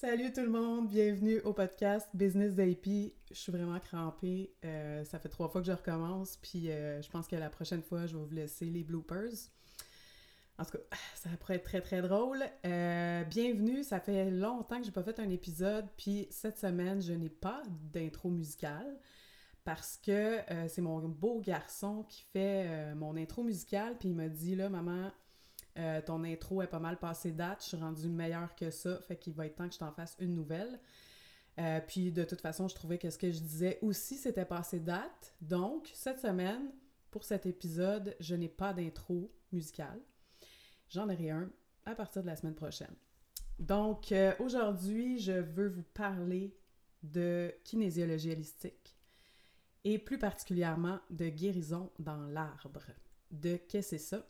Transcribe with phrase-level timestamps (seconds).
[0.00, 2.86] Salut tout le monde, bienvenue au podcast Business d'AP.
[3.32, 4.54] Je suis vraiment crampée.
[4.64, 7.82] Euh, ça fait trois fois que je recommence, puis euh, je pense que la prochaine
[7.82, 9.50] fois, je vais vous laisser les bloopers.
[10.56, 12.44] En tout cas, ça pourrait être très très drôle.
[12.64, 17.12] Euh, bienvenue, ça fait longtemps que j'ai pas fait un épisode, puis cette semaine, je
[17.12, 19.00] n'ai pas d'intro musicale
[19.64, 20.38] parce que
[20.68, 25.10] c'est mon beau garçon qui fait mon intro musicale, puis il m'a dit là, maman,
[25.78, 29.16] euh, ton intro est pas mal passé date, je suis rendue meilleure que ça, fait
[29.16, 30.80] qu'il va être temps que je t'en fasse une nouvelle.
[31.58, 34.80] Euh, puis de toute façon, je trouvais que ce que je disais aussi, c'était passé
[34.80, 35.34] date.
[35.40, 36.70] Donc, cette semaine,
[37.10, 40.00] pour cet épisode, je n'ai pas d'intro musicale.
[40.88, 41.50] J'en ai rien
[41.84, 42.94] à partir de la semaine prochaine.
[43.58, 46.56] Donc, euh, aujourd'hui, je veux vous parler
[47.02, 48.96] de kinésiologie holistique
[49.84, 52.82] et plus particulièrement de guérison dans l'arbre.
[53.30, 54.26] De qu'est-ce que c'est ça?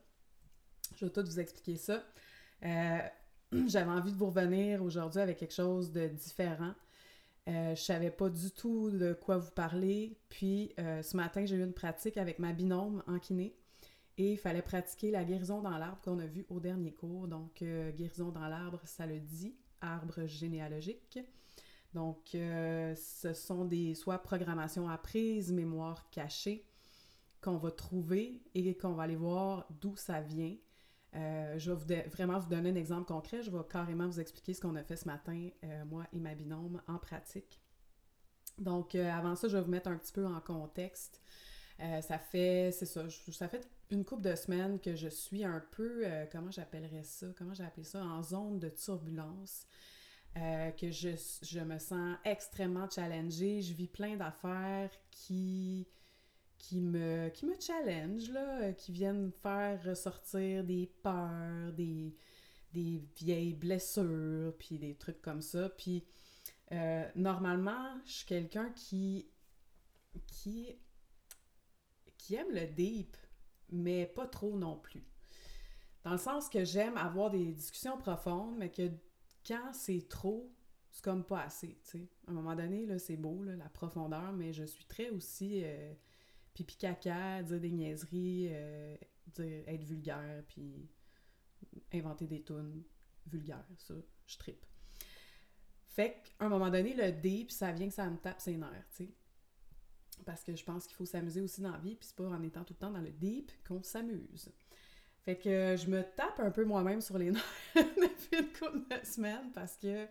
[0.97, 2.03] Je vais tout vous expliquer ça.
[2.65, 2.99] Euh,
[3.67, 6.75] j'avais envie de vous revenir aujourd'hui avec quelque chose de différent.
[7.49, 10.19] Euh, je savais pas du tout de quoi vous parler.
[10.29, 13.55] Puis euh, ce matin, j'ai eu une pratique avec ma binôme en kiné.
[14.19, 17.29] Et il fallait pratiquer la guérison dans l'arbre qu'on a vu au dernier cours.
[17.29, 21.21] Donc, euh, guérison dans l'arbre, ça le dit, arbre généalogique.
[21.95, 26.67] Donc, ce sont des soit programmations apprises, mémoire cachée
[27.41, 30.55] qu'on va trouver et qu'on va aller voir d'où ça vient
[31.17, 33.43] euh, je vais vraiment vous donner un exemple concret.
[33.43, 36.35] Je vais carrément vous expliquer ce qu'on a fait ce matin, euh, moi et ma
[36.35, 37.61] binôme, en pratique.
[38.59, 41.23] Donc, euh, avant ça, je vais vous mettre un petit peu en contexte.
[41.79, 46.05] ça fait, c'est ça, ça fait une couple de semaines que je suis un peu,
[46.33, 49.65] comment j'appellerais ça, comment j'ai appelé ça, en zone de turbulence.
[50.35, 51.11] que je,
[51.43, 53.63] je, me sens extrêmement challengée.
[53.63, 55.87] Je vis plein d'affaires qui
[56.59, 62.15] qui me, qui me challenge, là, euh, qui viennent faire ressortir des peurs, des,
[62.73, 65.69] des vieilles blessures, puis des trucs comme ça.
[65.71, 66.05] Puis
[66.73, 69.29] euh, normalement, je suis quelqu'un qui,
[70.27, 70.77] qui,
[72.19, 73.17] qui aime le deep,
[73.71, 75.05] mais pas trop non plus.
[76.03, 78.91] Dans le sens que j'aime avoir des discussions profondes, mais que
[79.47, 80.53] quand c'est trop,
[80.91, 82.09] c'est comme pas assez, tu sais.
[82.27, 85.63] À un moment donné, là, c'est beau, là, la profondeur, mais je suis très aussi...
[85.65, 85.95] Euh,
[86.59, 88.97] pipi caca, dire des niaiseries, euh,
[89.29, 90.89] dire être vulgaire, puis
[91.93, 92.83] inventer des tunes
[93.27, 93.65] vulgaires.
[93.77, 93.95] Ça,
[94.27, 94.67] je tripe.
[95.87, 98.89] Fait qu'à un moment donné, le deep, ça vient que ça me tape ses nerfs,
[98.91, 99.15] tu sais.
[100.27, 102.43] Parce que je pense qu'il faut s'amuser aussi dans la vie, puis c'est pas en
[102.43, 104.51] étant tout le temps dans le deep qu'on s'amuse.
[105.23, 107.45] Fait que je me tape un peu moi-même sur les nerfs
[107.77, 110.09] depuis une couple de semaines parce que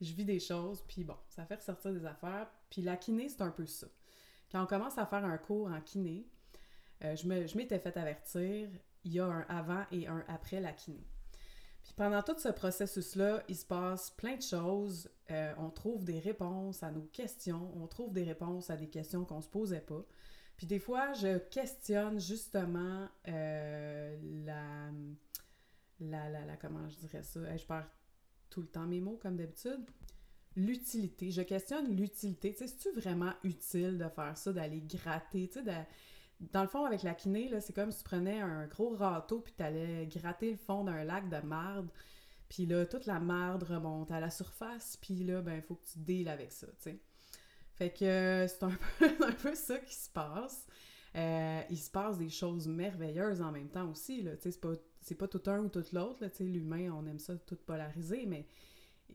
[0.00, 2.48] je vis des choses, puis bon, ça fait ressortir des affaires.
[2.70, 3.88] Puis la kiné, c'est un peu ça.
[4.52, 6.26] Quand on commence à faire un cours en kiné,
[7.04, 8.68] euh, je m'étais fait avertir,
[9.02, 11.06] il y a un avant et un après la kiné.
[11.82, 15.08] Puis pendant tout ce processus-là, il se passe plein de choses.
[15.30, 19.24] Euh, on trouve des réponses à nos questions, on trouve des réponses à des questions
[19.24, 20.04] qu'on se posait pas.
[20.58, 24.90] Puis des fois, je questionne justement euh, la,
[25.98, 27.88] la, la, la, comment je dirais ça, je perds
[28.50, 29.84] tout le temps mes mots comme d'habitude
[30.56, 31.30] l'utilité.
[31.30, 32.52] Je questionne l'utilité.
[32.52, 35.48] Tu sais, c'est-tu vraiment utile de faire ça, d'aller gratter?
[35.48, 35.86] Tu sais,
[36.52, 39.40] dans le fond, avec la kiné, là, c'est comme si tu prenais un gros râteau
[39.40, 41.88] puis tu allais gratter le fond d'un lac de marde.
[42.48, 44.98] Puis là, toute la marde remonte à la surface.
[45.00, 47.00] Puis là, ben, il faut que tu deals avec ça, tu sais.
[47.74, 50.66] Fait que c'est un peu, un peu ça qui se passe.
[51.14, 54.36] Euh, il se passe des choses merveilleuses en même temps aussi, là.
[54.36, 57.06] Tu sais, c'est pas, c'est pas tout un ou tout l'autre, Tu sais, l'humain, on
[57.06, 58.46] aime ça tout polariser, mais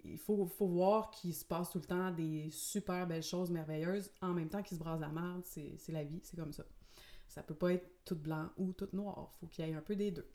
[0.04, 4.12] il faut, faut voir qu'il se passe tout le temps des super belles choses merveilleuses
[4.22, 5.44] en même temps qu'il se brasse la merde.
[5.46, 6.64] C'est la vie, c'est comme ça.
[7.28, 9.32] Ça peut pas être tout blanc ou tout noir.
[9.40, 10.28] faut qu'il y ait un peu des deux.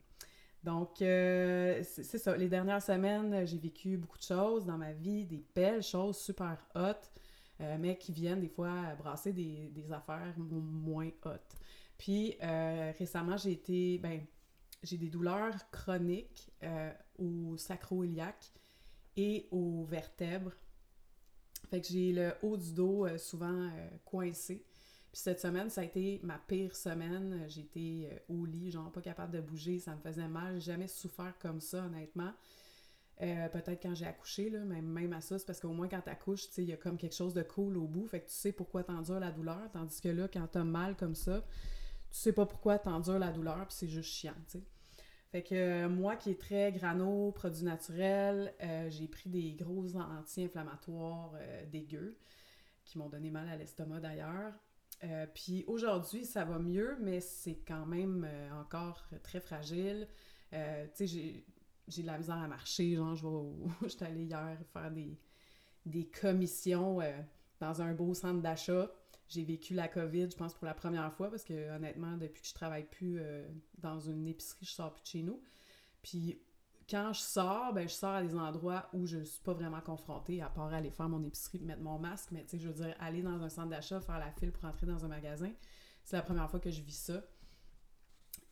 [0.63, 2.37] Donc, euh, c'est ça.
[2.37, 6.57] Les dernières semaines, j'ai vécu beaucoup de choses dans ma vie, des belles choses super
[6.77, 6.93] hot,
[7.61, 11.31] euh, mais qui viennent des fois brasser des, des affaires moins hot.
[11.99, 14.25] Puis, euh, récemment, j'ai été, ben,
[14.85, 16.53] j'ai des douleurs chroniques
[17.19, 18.53] au sacro-iliaque
[19.17, 20.53] et aux vertèbres.
[21.71, 24.65] Fait que j'ai le haut du dos euh, souvent euh, coincé.
[25.13, 27.45] Puis cette semaine, ça a été ma pire semaine.
[27.49, 30.55] J'étais euh, au lit, genre pas capable de bouger, ça me faisait mal.
[30.55, 32.33] J'ai jamais souffert comme ça, honnêtement.
[33.19, 36.65] Peut-être quand j'ai accouché, là, même à ça, c'est parce qu'au moins quand t'accouches, il
[36.65, 38.05] y a comme quelque chose de cool au bout.
[38.09, 39.71] Fait que tu sais pourquoi t'endures la douleur.
[39.73, 41.45] Tandis que là, quand t'as mal comme ça,
[42.11, 44.65] tu sais pas pourquoi t'endures la douleur, puis c'est juste chiant, tu sais.
[45.33, 49.97] Fait que euh, moi qui est très grano, produit naturel, euh, j'ai pris des gros
[49.97, 52.19] anti-inflammatoires euh, dégueux
[52.85, 54.53] qui m'ont donné mal à l'estomac d'ailleurs.
[55.35, 58.29] puis aujourd'hui, ça va mieux, mais c'est quand même
[58.61, 60.07] encore très fragile.
[60.51, 60.59] tu
[60.95, 62.97] sais, j'ai de la misère à marcher.
[62.97, 65.17] Genre, je vais j'étais allée hier faire des,
[65.87, 67.13] des commissions euh,
[67.61, 68.91] dans un beau centre d'achat.
[69.33, 72.49] J'ai vécu la COVID, je pense, pour la première fois parce que, honnêtement, depuis que
[72.49, 73.49] je travaille plus euh,
[73.79, 75.43] dans une épicerie, je sors plus de chez nous.
[76.03, 76.39] Puis,
[76.91, 79.81] quand je sors, ben, je sors à des endroits où je ne suis pas vraiment
[79.81, 82.29] confrontée, à part aller faire mon épicerie, mettre mon masque.
[82.33, 84.67] Mais, tu sais, je veux dire, aller dans un centre d'achat, faire la file pour
[84.67, 85.51] entrer dans un magasin,
[86.05, 87.23] c'est la première fois que je vis ça.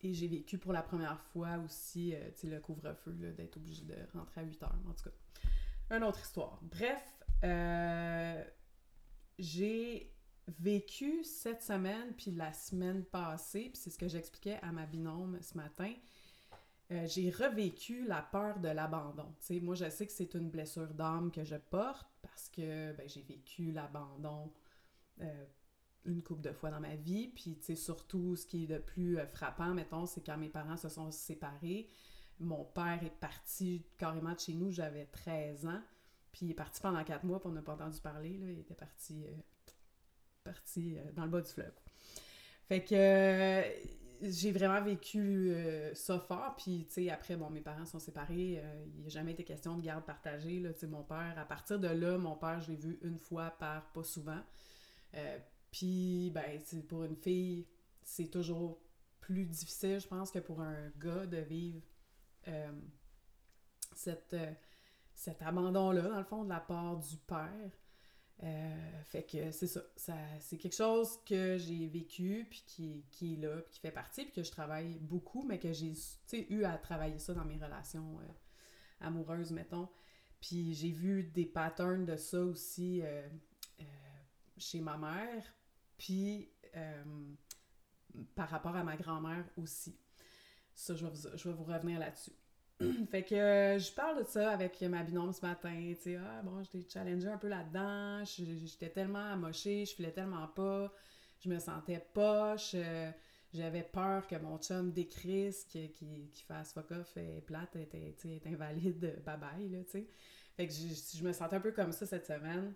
[0.01, 3.85] Et j'ai vécu pour la première fois aussi, euh, tu sais, le couvre-feu, d'être obligé
[3.85, 5.95] de rentrer à 8 heures, en tout cas.
[5.95, 6.59] Une autre histoire.
[6.63, 8.43] Bref, euh,
[9.39, 10.15] j'ai
[10.59, 15.39] vécu cette semaine, puis la semaine passée, puis c'est ce que j'expliquais à ma binôme
[15.43, 15.93] ce matin,
[16.91, 19.33] euh, j'ai revécu la peur de l'abandon.
[19.63, 23.23] Moi, je sais que c'est une blessure d'âme que je porte parce que ben, j'ai
[23.23, 24.53] vécu l'abandon
[26.05, 27.29] une couple de fois dans ma vie.
[27.29, 30.49] Puis, tu sais, surtout, ce qui est le plus euh, frappant, mettons, c'est quand mes
[30.49, 31.89] parents se sont séparés.
[32.39, 35.83] Mon père est parti carrément de chez nous, j'avais 13 ans.
[36.33, 38.39] Puis il est parti pendant 4 mois, puis on n'a pas entendu parler.
[38.39, 38.51] Là.
[38.51, 39.33] Il était parti, euh,
[40.45, 41.73] parti euh, dans le bas du fleuve.
[42.69, 43.65] Fait que
[44.23, 45.53] j'ai vraiment vécu
[45.95, 46.55] ça fort.
[46.57, 48.63] Puis, tu sais, après, bon, mes parents sont séparés.
[48.95, 50.63] il n'a jamais été question de garde partagée.
[50.63, 53.51] Tu sais, mon père, à partir de là, mon père, je l'ai vu une fois
[53.59, 54.39] par pas souvent.
[55.71, 57.67] Puis, ben, pour une fille,
[58.03, 58.79] c'est toujours
[59.21, 61.81] plus difficile, je pense, que pour un gars de vivre
[62.49, 62.73] euh,
[63.95, 64.53] cette, euh,
[65.15, 67.71] cet abandon-là, dans le fond, de la part du père.
[68.43, 73.35] Euh, fait que c'est ça, ça c'est quelque chose que j'ai vécu, puis qui, qui,
[73.35, 75.95] est là, puis qui fait partie, puis que je travaille beaucoup, mais que j'ai
[76.49, 78.19] eu à travailler ça dans mes relations
[79.01, 79.89] amoureuses, mettons.
[80.41, 83.03] Puis j'ai vu des patterns de ça aussi
[84.61, 85.45] chez ma mère,
[85.99, 87.35] puis euh,
[88.35, 89.99] par rapport à ma grand-mère aussi.
[90.75, 92.33] Ça, je vais je vais vous revenir là-dessus.
[93.11, 96.43] fait que euh, je parle de ça avec ma binôme ce matin, tu sais, ah
[96.43, 100.93] bon, j'étais challengée un peu là-dedans, j'étais tellement amochée, je filais tellement pas,
[101.45, 103.11] je me sentais poche, euh,
[103.53, 108.47] j'avais peur que mon chum décrisse, qu'il qui, fasse fuck off, et plate, était, est
[108.47, 110.07] invalide, bye bye, là, tu sais.
[110.57, 112.75] Fait que je, je me sentais un peu comme ça cette semaine.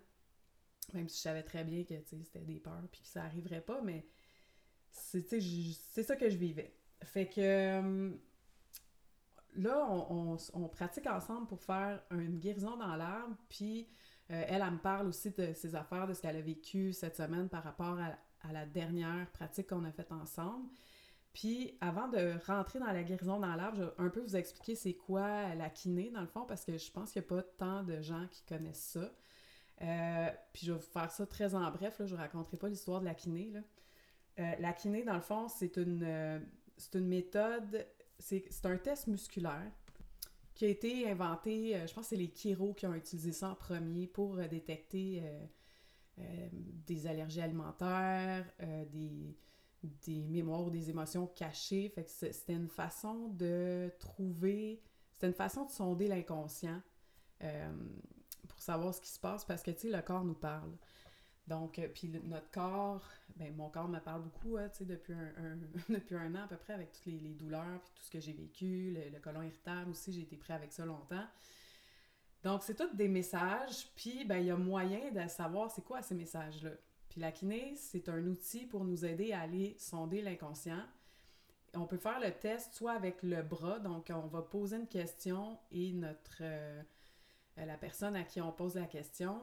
[0.93, 3.81] Même si je savais très bien que c'était des peurs puis que ça arriverait pas,
[3.81, 4.05] mais
[4.91, 6.73] c'est ça que je vivais.
[7.03, 8.11] Fait que euh,
[9.55, 13.87] là, on, pratique ensemble pour faire une guérison dans l'arbre, puis
[14.31, 17.15] euh, elle, elle me parle aussi de ses affaires, de ce qu'elle a vécu cette
[17.15, 18.17] semaine par rapport à,
[18.51, 20.67] la dernière pratique qu'on a faite ensemble.
[21.33, 24.75] Puis avant de rentrer dans la guérison dans l'arbre, je vais un peu vous expliquer
[24.75, 27.41] c'est quoi la kiné dans le fond, parce que je pense qu'il n'y a pas
[27.41, 29.11] tant de gens qui connaissent ça.
[29.81, 32.69] Euh, puis je vais vous faire ça très en bref, là, je ne raconterai pas
[32.69, 33.51] l'histoire de la kiné.
[34.37, 36.45] Euh, la kiné, dans le fond, c'est une,
[36.77, 37.87] c'est une méthode,
[38.19, 39.71] c'est, un test musculaire
[40.53, 43.55] qui a été inventé, je pense que c'est les chiro qui ont utilisé ça en
[43.55, 45.21] premier pour détecter
[46.17, 48.45] des allergies alimentaires,
[48.93, 49.35] des,
[49.83, 51.89] des mémoires des émotions cachées.
[51.89, 54.81] Fait que c'était une façon de trouver,
[55.11, 56.81] c'était une façon de sonder l'inconscient
[58.47, 60.71] pour savoir ce qui se passe parce que, tu sais, le corps nous parle.
[61.47, 63.03] Donc, euh, puis notre corps,
[63.35, 65.57] ben mon corps me parle beaucoup, hein, tu sais, depuis un,
[65.89, 68.33] depuis un an à peu près, avec toutes les, douleurs, puis tout ce que j'ai
[68.33, 71.25] vécu, le, le, colon irritable aussi, j'ai été prêt avec ça longtemps.
[72.43, 76.01] Donc, c'est tous des messages, puis ben il y a moyen de savoir c'est quoi
[76.01, 76.71] ces messages-là.
[77.09, 80.83] Puis la kiné, c'est un outil pour nous aider à aller sonder l'inconscient.
[81.73, 85.57] On peut faire le test soit avec le bras, donc on va poser une question
[85.71, 86.39] et notre...
[86.41, 86.81] Euh,
[87.57, 89.41] la personne à qui on pose la question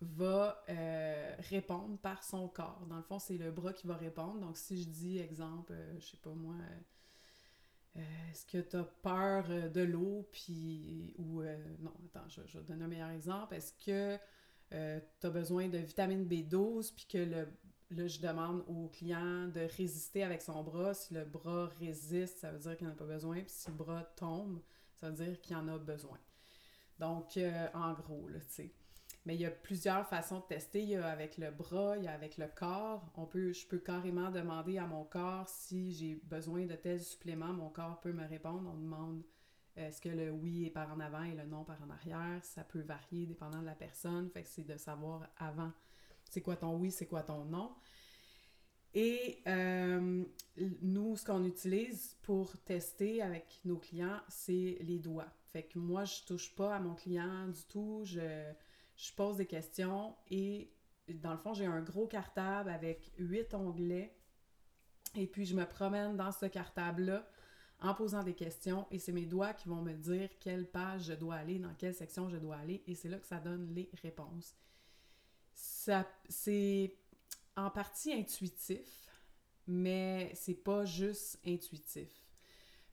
[0.00, 2.86] va euh, répondre par son corps.
[2.88, 4.40] Dans le fond, c'est le bras qui va répondre.
[4.40, 6.54] Donc, si je dis, exemple, euh, je sais pas moi,
[8.30, 12.84] est-ce que tu as peur de l'eau, puis, ou, non, attends, je, je, vais donner
[12.84, 13.54] un meilleur exemple.
[13.54, 14.18] Est-ce que
[14.70, 17.48] tu as besoin de vitamine B12, puis que le,
[17.90, 20.94] je demande au client de résister avec son bras.
[20.94, 23.76] Si le bras résiste, ça veut dire qu'il n'en a pas besoin, puis si le
[23.76, 24.60] bras tombe,
[24.94, 26.18] ça veut dire qu'il en a besoin.
[26.98, 28.72] Donc, euh, en gros, là, tu sais.
[29.24, 30.82] Mais il y a plusieurs façons de tester.
[30.82, 33.04] Il y a avec le bras, il y a avec le corps.
[33.16, 37.52] On peut, je peux carrément demander à mon corps si j'ai besoin de tels suppléments.
[37.52, 38.68] Mon corps peut me répondre.
[38.72, 39.22] On demande
[39.78, 42.44] euh, est-ce que le oui est par en avant et le non par en arrière.
[42.44, 44.28] Ça peut varier dépendant de la personne.
[44.30, 45.72] Fait que c'est de savoir avant
[46.32, 47.70] c'est quoi ton oui, c'est quoi ton non.
[48.94, 50.24] Et euh,
[50.80, 55.30] nous, ce qu'on utilise pour tester avec nos clients, c'est les doigts.
[55.52, 58.00] Fait que moi, je touche pas à mon client du tout.
[58.04, 58.50] Je,
[59.02, 60.72] je pose des questions et
[61.08, 64.16] dans le fond, j'ai un gros cartable avec huit onglets.
[65.16, 67.28] Et puis, je me promène dans ce cartable-là
[67.80, 71.14] en posant des questions et c'est mes doigts qui vont me dire quelle page je
[71.14, 73.90] dois aller, dans quelle section je dois aller et c'est là que ça donne les
[74.02, 74.54] réponses.
[75.52, 76.96] C'est
[77.56, 79.08] en partie intuitif,
[79.66, 82.21] mais c'est pas juste intuitif.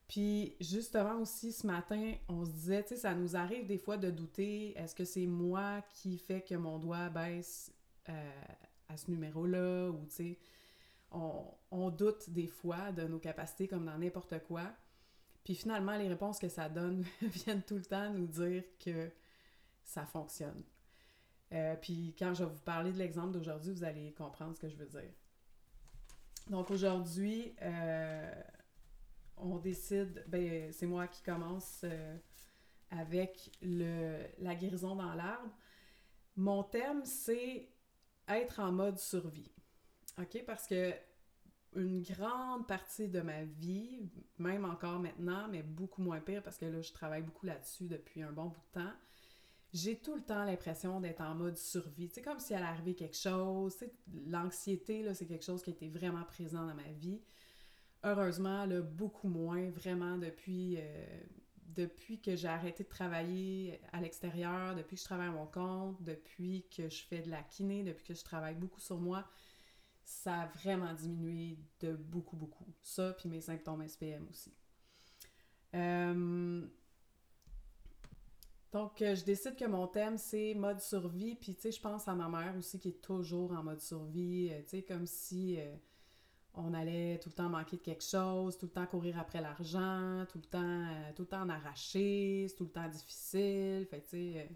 [0.10, 3.96] Puis justement aussi ce matin, on se disait, tu sais, ça nous arrive des fois
[3.96, 7.72] de douter, est-ce que c'est moi qui fait que mon doigt baisse
[8.10, 8.32] euh,
[8.90, 9.92] à ce numéro-là?
[9.92, 10.40] Ou tu sais,
[11.12, 14.64] on, doute des fois de nos capacités comme dans n'importe quoi.
[15.44, 19.12] Puis finalement, les réponses que ça donne viennent tout le temps nous dire que
[19.84, 20.64] ça fonctionne.
[21.54, 24.70] Euh, puis quand je vais vous parler de l'exemple d'aujourd'hui, vous allez comprendre ce que
[24.70, 25.12] je veux dire.
[26.50, 28.34] Donc aujourd'hui, euh,
[29.40, 32.18] on décide, ben c'est moi qui commence euh,
[32.92, 35.52] avec le, la guérison dans l'arbre.
[36.36, 37.70] Mon thème, c'est
[38.28, 39.52] être en mode survie.
[40.46, 40.94] Parce que
[41.76, 46.66] une grande partie de ma vie, même encore maintenant, mais beaucoup moins pire parce que
[46.66, 48.94] là, je travaille beaucoup là-dessus depuis un bon bout de temps.
[49.72, 52.10] J'ai tout le temps l'impression d'être en mode survie.
[52.12, 53.76] C'est comme si elle arrivait quelque chose.
[54.26, 57.22] L'anxiété, c'est quelque chose qui été vraiment présent dans ma vie.
[58.04, 61.22] Heureusement, là, beaucoup moins, vraiment, depuis, euh,
[61.66, 66.02] depuis que j'ai arrêté de travailler à l'extérieur, depuis que je travaille à mon compte,
[66.02, 69.26] depuis que je fais de la kiné, depuis que je travaille beaucoup sur moi
[70.10, 72.66] ça a vraiment diminué de beaucoup, beaucoup.
[72.82, 74.52] Ça, puis mes symptômes SPM aussi.
[75.76, 76.66] Euh,
[78.72, 81.36] donc, euh, je décide que mon thème, c'est mode survie.
[81.36, 84.52] Puis, tu sais, je pense à ma mère aussi qui est toujours en mode survie.
[84.64, 85.60] Tu sais, comme si
[86.60, 90.26] on allait tout le temps manquer de quelque chose, tout le temps courir après l'argent,
[90.30, 93.88] tout le temps, tout le temps en arracher, c'est tout le temps difficile.
[93.90, 94.50] Fait sais,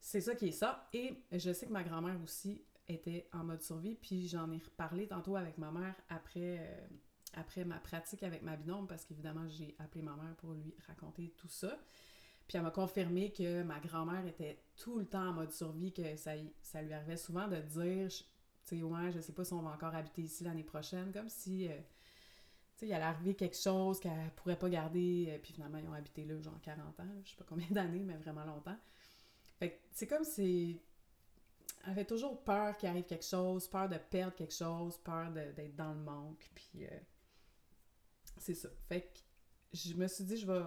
[0.00, 0.88] c'est ça qui est ça.
[0.92, 3.94] Et je sais que ma grand-mère aussi, était en mode survie.
[3.94, 6.86] Puis j'en ai reparlé tantôt avec ma mère après, euh,
[7.34, 11.32] après ma pratique avec ma binôme, parce qu'évidemment, j'ai appelé ma mère pour lui raconter
[11.36, 11.78] tout ça.
[12.46, 16.16] Puis elle m'a confirmé que ma grand-mère était tout le temps en mode survie, que
[16.16, 16.32] ça,
[16.62, 18.08] ça lui arrivait souvent de dire,
[18.68, 21.28] tu sais, ouais, je sais pas si on va encore habiter ici l'année prochaine, comme
[21.28, 25.54] si, euh, tu sais, il allait arriver quelque chose qu'elle pourrait pas garder, euh, puis
[25.54, 28.44] finalement, ils ont habité là, genre 40 ans, je sais pas combien d'années, mais vraiment
[28.44, 28.76] longtemps.
[29.58, 30.80] Fait que c'est comme si
[31.84, 35.76] elle avait toujours peur qu'il arrive quelque chose, peur de perdre quelque chose, peur d'être
[35.76, 36.50] dans le manque.
[36.54, 36.98] Puis euh,
[38.36, 38.68] c'est ça.
[38.88, 39.18] Fait que
[39.72, 40.62] je me suis dit, je vais,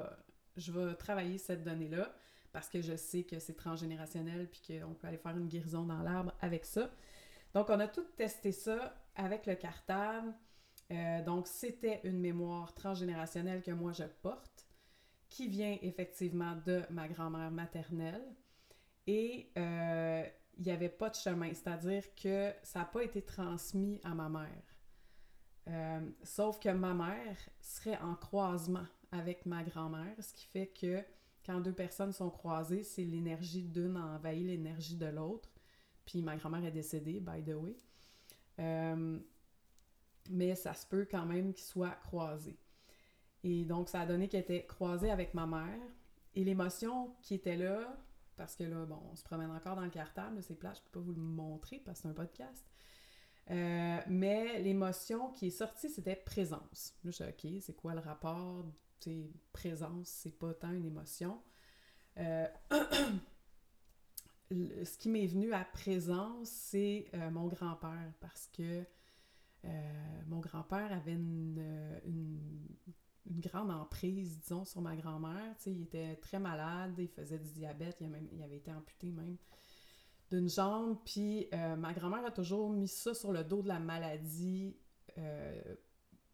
[0.58, 2.14] je vais travailler cette donnée-là
[2.52, 6.02] parce que je sais que c'est transgénérationnel puis qu'on peut aller faire une guérison dans
[6.02, 6.92] l'arbre avec ça.
[7.54, 10.34] Donc, on a tout testé ça avec le cartable.
[10.92, 14.68] Euh, donc, c'était une mémoire transgénérationnelle que moi je porte,
[15.30, 18.24] qui vient effectivement de ma grand-mère maternelle.
[19.08, 20.24] Et euh,
[20.58, 24.30] il n'y avait pas de chemin, c'est-à-dire que ça n'a pas été transmis à ma
[24.30, 24.64] mère.
[25.68, 31.04] Euh, sauf que ma mère serait en croisement avec ma grand-mère, ce qui fait que
[31.46, 35.50] quand deux personnes sont croisées, c'est l'énergie d'une envahit l'énergie de l'autre.
[36.12, 37.78] Puis ma grand-mère est décédée, by the way.
[38.60, 39.18] Euh,
[40.30, 42.60] mais ça se peut quand même qu'ils soient croisés.
[43.46, 45.80] Et donc, ça a donné qu'elle était croisée avec ma mère.
[46.36, 47.98] Et l'émotion qui était là,
[48.36, 51.00] parce que là, bon, on se promène encore dans le cartable, c'est plat, je peux
[51.00, 52.66] pas vous le montrer parce que c'est un podcast.
[53.50, 56.94] Euh, mais l'émotion qui est sortie, c'était présence.
[57.06, 58.66] Là, je suis OK, c'est quoi le rapport?
[59.00, 61.42] sais, présence, c'est pas tant une émotion.
[62.18, 62.48] Euh,
[64.52, 68.84] ce qui m'est venu à présence, c'est euh, mon grand-père, parce que
[70.28, 71.62] mon grand-père avait une,
[73.28, 75.56] grande emprise, disons, sur ma grand-mère.
[75.66, 79.38] Il était très malade, il faisait du diabète, il, avait été amputé même
[80.32, 80.98] d'une jambe.
[81.06, 84.76] Puis euh, ma grand-mère a toujours mis ça sur le dos de la maladie.
[85.18, 85.76] Euh,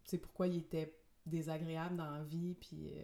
[0.05, 3.03] sais, pourquoi il était désagréable dans la vie, puis euh,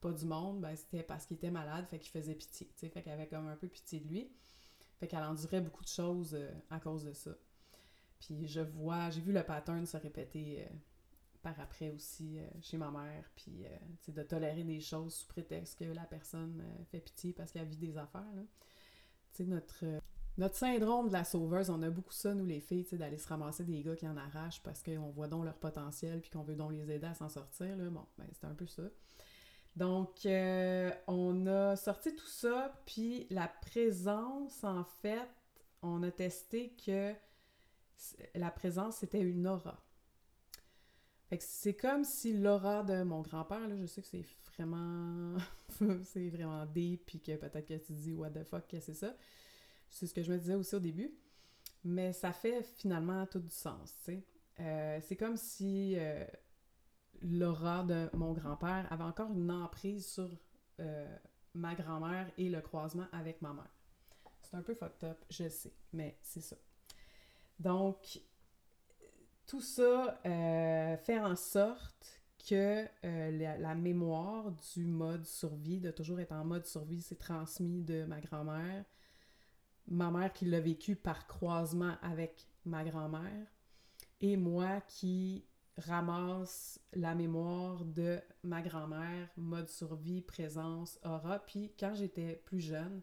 [0.00, 2.70] pas du monde, ben c'était parce qu'il était malade, fait qu'il faisait pitié.
[2.78, 4.30] Tu fait qu'elle avait comme un peu pitié de lui.
[4.98, 6.36] Fait qu'elle endurait beaucoup de choses
[6.70, 7.30] à cause de ça.
[8.20, 10.66] Puis je vois, j'ai vu le pattern se répéter
[11.42, 15.78] par après aussi euh, chez ma mère, puis euh, de tolérer des choses sous prétexte
[15.78, 18.32] que la personne euh, fait pitié parce qu'elle vit des affaires.
[18.34, 18.42] Là.
[19.44, 19.84] notre,
[20.36, 23.64] notre syndrome de la sauveuse, on a beaucoup ça, nous les filles, d'aller se ramasser
[23.64, 26.72] des gars qui en arrachent parce qu'on voit donc leur potentiel puis qu'on veut donc
[26.72, 27.76] les aider à s'en sortir.
[27.76, 28.84] Bon, ben, c'est un peu ça.
[29.78, 30.26] Donc,
[31.06, 35.28] on a sorti tout ça, puis la présence, en fait,
[35.82, 37.14] on a testé que
[38.34, 39.80] la présence, c'était une aura.
[41.38, 44.24] C'est comme si l'aura de mon grand-père, là, je sais que c'est
[44.56, 45.36] vraiment...
[46.02, 49.14] c'est vraiment deep, puis que peut-être que tu dis «what the fuck, que c'est ça?»
[49.90, 51.14] C'est ce que je me disais aussi au début.
[51.84, 53.94] Mais ça fait finalement tout du sens.
[54.58, 55.94] Euh, c'est comme si...
[55.96, 56.26] Euh,
[57.22, 60.28] l'aura de mon grand-père avait encore une emprise sur
[60.80, 61.16] euh,
[61.54, 63.74] ma grand-mère et le croisement avec ma mère.
[64.42, 66.56] C'est un peu fucked up, je sais, mais c'est ça.
[67.58, 68.20] Donc,
[69.46, 76.20] tout ça euh, fait en sorte que euh, la, mémoire du mode survie, de toujours
[76.20, 78.84] être en mode survie, s'est transmis de ma grand-mère.
[79.88, 83.46] Ma mère qui l'a vécu par croisement avec ma grand-mère.
[84.20, 85.44] Et moi qui
[85.78, 91.38] ramasse la mémoire de ma grand-mère, mode survie, présence, aura.
[91.38, 93.00] Puis quand j'étais plus jeune,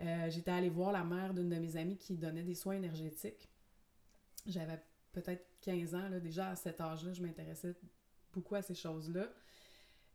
[0.00, 3.48] euh, j'étais allée voir la mère d'une de mes amies qui donnait des soins énergétiques.
[4.46, 4.80] J'avais
[5.12, 7.74] peut-être 15 ans, là, déjà à cet âge-là, je m'intéressais
[8.32, 9.26] beaucoup à ces choses-là.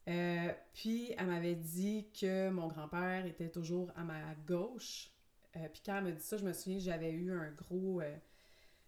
[0.07, 5.11] Euh, puis elle m'avait dit que mon grand-père était toujours à ma gauche.
[5.55, 8.01] Euh, puis quand elle m'a dit ça, je me souviens, j'avais eu un gros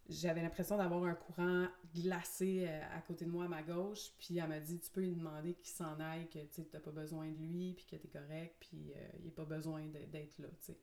[0.07, 4.11] j'avais l'impression d'avoir un courant glacé euh, à côté de moi à ma gauche.
[4.19, 6.91] Puis elle m'a dit Tu peux lui demander qu'il s'en aille, que tu n'as pas
[6.91, 10.37] besoin de lui, puis que tu es correct, puis euh, il n'a pas besoin d'être
[10.39, 10.47] là.
[10.59, 10.77] sais.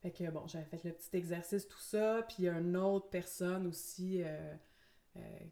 [0.00, 2.22] Fait que bon, j'avais fait le petit exercice, tout ça.
[2.28, 4.54] Puis il y a une autre personne aussi, euh,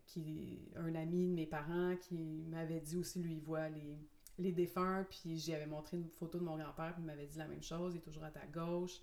[0.07, 3.99] qui un ami de mes parents, qui m'avait dit aussi, lui, il voit les,
[4.39, 5.05] les défunts.
[5.11, 7.63] Puis j'y avais montré une photo de mon grand-père, puis il m'avait dit la même
[7.63, 9.03] chose, il est toujours à ta gauche.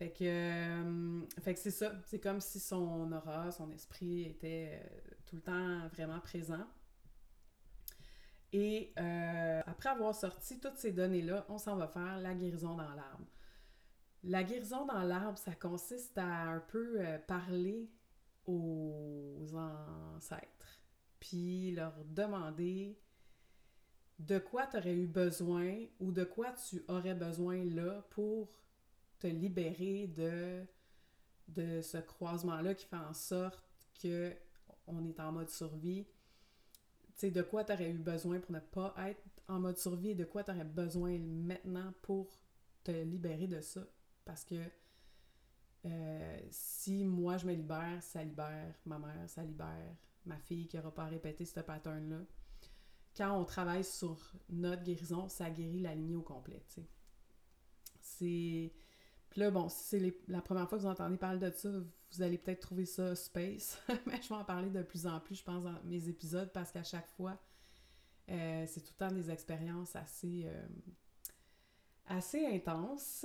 [0.00, 1.92] Fait que, euh, fait que c'est ça.
[2.06, 6.66] C'est comme si son aura, son esprit était euh, tout le temps vraiment présent.
[8.54, 12.88] Et euh, après avoir sorti toutes ces données-là, on s'en va faire la guérison dans
[12.94, 13.26] l'arbre.
[14.24, 17.90] La guérison dans l'arbre, ça consiste à un peu parler
[18.46, 20.80] aux ancêtres,
[21.20, 22.98] puis leur demander
[24.18, 28.48] de quoi tu aurais eu besoin ou de quoi tu aurais besoin là pour
[29.20, 33.62] te libérer de, ce croisement-là qui fait en sorte
[34.02, 34.34] que
[34.86, 36.06] on est en mode survie.
[37.16, 40.14] Tu de quoi tu aurais eu besoin pour ne pas être en mode survie et
[40.14, 42.40] de quoi tu aurais besoin maintenant pour
[42.82, 43.86] te libérer de ça?
[44.24, 44.56] Parce que
[45.86, 49.94] euh, si moi je me libère, ça libère ma mère, ça libère
[50.26, 52.20] ma fille qui n'aura pas répété ce pattern-là.
[53.16, 54.18] Quand on travaille sur
[54.48, 56.62] notre guérison, ça guérit la lignée au complet.
[58.00, 58.72] C'est
[59.30, 62.22] puis là, bon, si c'est la première fois que vous entendez parler de ça, vous
[62.22, 63.80] allez peut-être trouver ça space.
[64.06, 66.72] Mais je vais en parler de plus en plus, je pense, dans mes épisodes, parce
[66.72, 67.38] qu'à chaque fois,
[68.28, 70.66] euh, c'est tout le temps des expériences assez, euh,
[72.06, 73.24] assez intenses.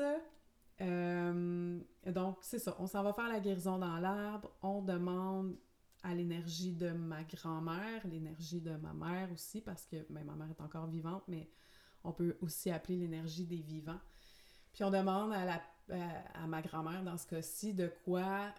[0.82, 2.76] Euh, donc, c'est ça.
[2.80, 4.52] On s'en va faire la guérison dans l'arbre.
[4.62, 5.56] On demande
[6.04, 10.52] à l'énergie de ma grand-mère, l'énergie de ma mère aussi, parce que ben, ma mère
[10.52, 11.50] est encore vivante, mais
[12.04, 14.00] on peut aussi appeler l'énergie des vivants.
[14.72, 18.54] Puis on demande à la à ma grand-mère dans ce cas-ci de quoi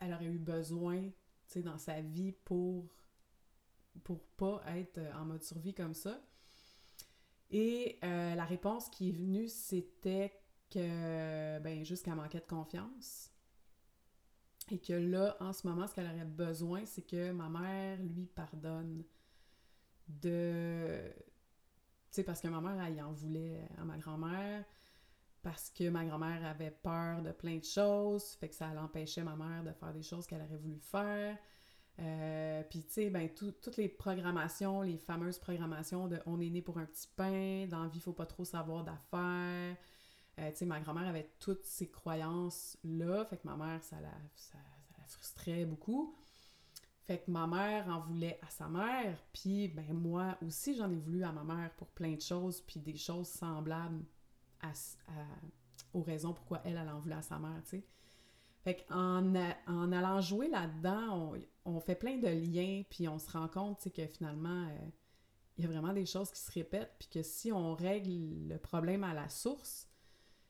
[0.00, 1.10] elle aurait eu besoin
[1.56, 2.84] dans sa vie pour
[4.04, 6.20] pour pas être en mode survie comme ça.
[7.50, 10.32] Et euh, la réponse qui est venue, c'était
[10.70, 13.32] que, ben, juste qu'elle manquait de confiance.
[14.70, 18.26] Et que là, en ce moment, ce qu'elle aurait besoin, c'est que ma mère lui
[18.26, 19.02] pardonne
[20.06, 21.00] de.
[22.10, 24.64] Tu sais, parce que ma mère, elle en voulait à ma grand-mère
[25.42, 29.36] parce que ma grand-mère avait peur de plein de choses, fait que ça l'empêchait ma
[29.36, 31.36] mère de faire des choses qu'elle aurait voulu faire.
[32.00, 36.62] Euh, puis, tu sais, ben, toutes les programmations, les fameuses programmations de on est né
[36.62, 39.76] pour un petit pain, dans vie, faut pas trop savoir d'affaires.
[40.38, 44.12] Euh, tu sais, ma grand-mère avait toutes ces croyances-là, fait que ma mère, ça la,
[44.36, 44.58] ça,
[44.96, 46.16] la frustrait beaucoup.
[47.02, 50.98] Fait que ma mère en voulait à sa mère, puis ben moi aussi, j'en ai
[50.98, 54.04] voulu à ma mère pour plein de choses, puis des choses semblables
[55.94, 57.86] aux raisons pourquoi elle, elle en voulait à sa mère, tu sais.
[58.64, 59.34] Fait qu'en
[59.66, 61.32] en allant jouer là-dedans,
[61.64, 64.88] on, fait plein de liens, puis on se rend compte, que finalement, euh,
[65.56, 68.58] il y a vraiment des choses qui se répètent, puis que si on règle le
[68.58, 69.88] problème à la source,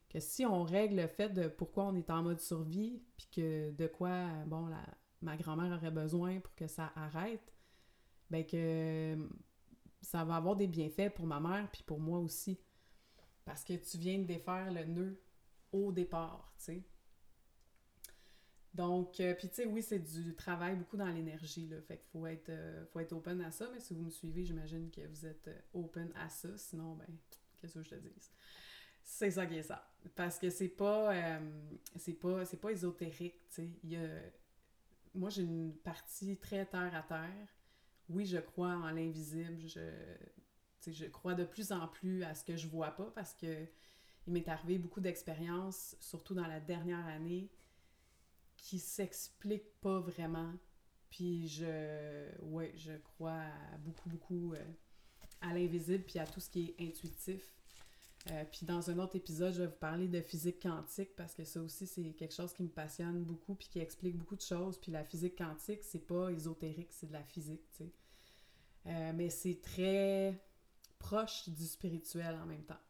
[0.09, 3.71] que si on règle le fait de pourquoi on est en mode survie, puis que
[3.73, 4.83] de quoi, bon, la,
[5.23, 7.53] ma grand-mère aurait besoin pour que ça arrête,
[8.31, 9.17] ben que
[10.01, 12.59] ça va avoir des bienfaits pour ma mère, puis pour moi aussi.
[13.49, 15.19] Parce que tu viens de défaire le nœud
[15.73, 16.83] au départ, tu sais.
[18.75, 21.81] Donc, euh, puis tu sais, oui, c'est du travail beaucoup dans l'énergie, là.
[21.81, 24.45] Fait qu'il faut être, euh, faut être open à ça, mais si vous me suivez,
[24.45, 26.59] j'imagine que vous êtes euh, open à ça.
[26.59, 27.07] Sinon, ben,
[27.57, 28.13] qu'est-ce que je te dis?
[29.03, 29.91] C'est ça qui est ça.
[30.15, 31.41] Parce que c'est pas,
[31.97, 33.71] c'est pas, c'est pas ésotérique, tu sais.
[33.83, 34.21] Il y a...
[35.15, 37.49] Moi, j'ai une partie très terre à terre.
[38.11, 39.67] Oui, je crois en l'invisible.
[39.67, 39.81] Je
[40.91, 43.67] je crois de plus en plus à ce que je vois pas parce que
[44.27, 47.51] il m'est arrivé beaucoup d'expériences, surtout dans la dernière année,
[48.59, 50.53] qui s'expliquent pas vraiment
[51.09, 53.47] Puis je, ouais, je crois
[53.79, 54.65] beaucoup, beaucoup euh,
[55.41, 57.55] à l'invisible puis à tout ce qui est intuitif.
[58.31, 61.45] Euh, puis dans un autre épisode, je vais vous parler de physique quantique parce que
[61.45, 64.79] ça aussi, c'est quelque chose qui me passionne beaucoup puis qui explique beaucoup de choses.
[64.79, 67.93] Puis la physique quantique, c'est pas ésotérique, c'est de la physique, tu sais.
[68.87, 70.39] Euh, mais c'est très
[70.99, 72.81] proche du spirituel en même temps.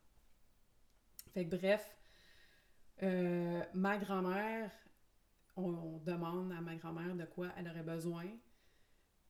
[1.33, 1.97] Fait que bref,
[3.03, 4.71] euh, ma grand-mère,
[5.57, 8.27] on, demande à ma grand-mère de quoi elle aurait besoin.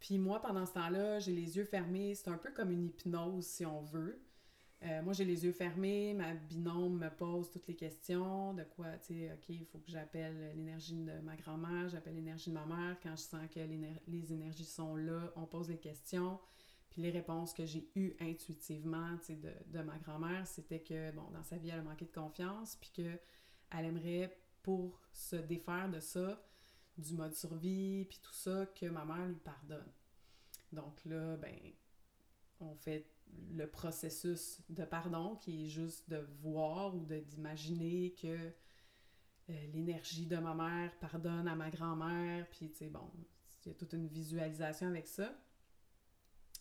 [0.00, 2.14] Puis moi, pendant ce temps-là, j'ai les yeux fermés.
[2.14, 4.22] C'est un peu comme une hypnose, si on veut.
[4.84, 8.86] Euh, moi, j'ai les yeux fermés, ma binôme me pose toutes les questions, de quoi,
[8.98, 12.64] tu sais, OK, il faut que j'appelle l'énergie de ma grand-mère, j'appelle l'énergie de ma
[12.64, 12.96] mère.
[13.02, 16.38] Quand je sens que les énergies sont là, on pose les questions.
[16.98, 21.70] Les réponses que j'ai eues intuitivement, de, ma grand-mère, c'était que, bon, dans sa vie,
[21.70, 26.44] elle a manqué de confiance, puis qu'elle aimerait, pour se défaire de ça,
[26.98, 29.90] du mode survie, puis tout ça, que ma mère lui pardonne.
[30.72, 31.56] Donc là, ben,
[32.60, 33.06] on fait
[33.52, 38.52] le processus de pardon qui est juste de voir ou d'imaginer que
[39.50, 44.08] euh, l'énergie de ma mère pardonne à ma grand-mère, puis il y a toute une
[44.08, 45.32] visualisation avec ça.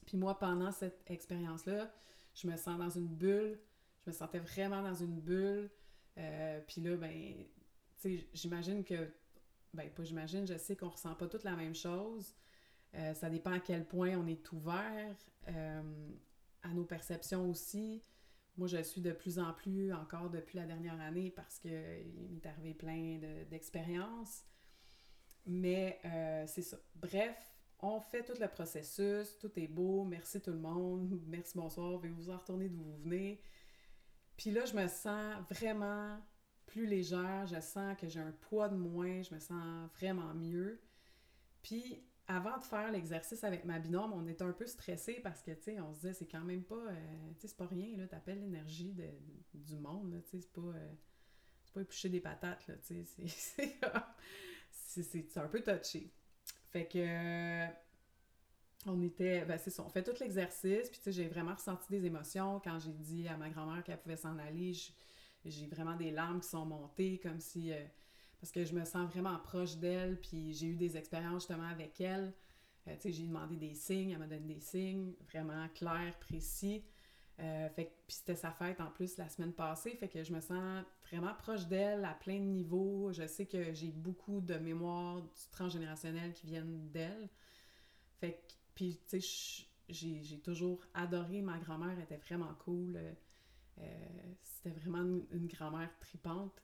[0.06, 1.92] Puis moi, pendant cette expérience-là,
[2.34, 3.60] je me sens dans une bulle,
[4.06, 5.70] je me sentais vraiment dans une bulle,
[6.18, 7.36] euh, puis là, ben,
[8.02, 9.10] tu sais, j'imagine que,
[9.74, 12.36] ben, pas j'imagine, je sais qu'on ressent pas toute la même chose,
[12.96, 15.16] euh, ça dépend à quel point on est ouvert
[16.64, 18.04] à nos perceptions aussi.
[18.58, 21.72] Moi, je suis de plus en plus, encore depuis la dernière année, parce qu'il
[22.32, 24.44] m'est arrivé plein d'expériences.
[25.46, 26.78] Mais euh, c'est ça.
[26.96, 31.98] Bref, on fait tout le processus, tout est beau, merci tout le monde, merci, bonsoir,
[32.00, 33.42] veuillez vous en retourner d'où vous venez.
[34.36, 36.20] Puis là, je me sens vraiment
[36.66, 40.82] plus légère, je sens que j'ai un poids de moins, je me sens vraiment mieux.
[41.62, 45.52] Puis avant de faire l'exercice avec ma binôme, on était un peu stressé parce que,
[45.52, 47.96] tu sais, on se disait, c'est quand même pas, euh, tu sais, c'est pas rien,
[47.96, 48.94] là, l'énergie
[49.54, 50.94] du monde, là, tu sais, c'est pas, euh,
[51.64, 53.26] c'est éplucher des patates, tu sais,
[54.72, 56.12] c'est un peu touché.
[56.72, 57.66] Fait que,
[58.86, 61.88] on était, ben c'est ça, on fait tout l'exercice, puis tu sais, j'ai vraiment ressenti
[61.90, 64.74] des émotions quand j'ai dit à ma grand-mère qu'elle pouvait s'en aller,
[65.46, 67.72] j'ai vraiment des larmes qui sont montées, comme si...
[67.72, 67.84] Euh,
[68.40, 72.00] parce que je me sens vraiment proche d'elle, puis j'ai eu des expériences justement avec
[72.00, 72.34] elle.
[72.88, 76.84] Euh, tu sais, j'ai demandé des signes, elle m'a donné des signes vraiment clairs, précis.
[77.40, 80.42] Euh, fait puis c'était sa fête en plus la semaine passée, fait que je me
[80.42, 83.12] sens vraiment proche d'elle à plein de niveaux.
[83.14, 87.30] Je sais que j'ai beaucoup de mémoires du transgénérationnel qui viennent d'elle.
[88.20, 93.00] Fait que, puis tu sais, j'ai toujours adoré ma grand-mère, elle était vraiment cool.
[93.80, 93.84] Euh,
[94.42, 96.64] c'était vraiment une grand-mère tripante.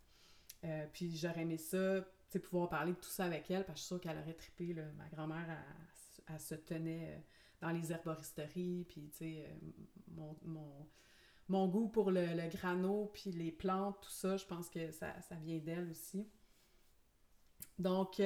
[0.64, 2.06] Euh, puis j'aurais aimé ça,
[2.44, 4.74] pouvoir parler de tout ça avec elle, parce que je suis sûre qu'elle aurait trippé.
[4.74, 4.84] Là.
[4.98, 5.46] Ma grand-mère,
[6.28, 7.20] elle, se tenait euh,
[7.64, 9.72] dans les herboristeries, puis tu sais, euh,
[10.16, 10.88] mon, mon,
[11.48, 15.20] mon, goût pour le, le, grano, puis les plantes, tout ça, je pense que ça,
[15.22, 16.28] ça vient d'elle aussi.
[17.80, 18.22] Donc,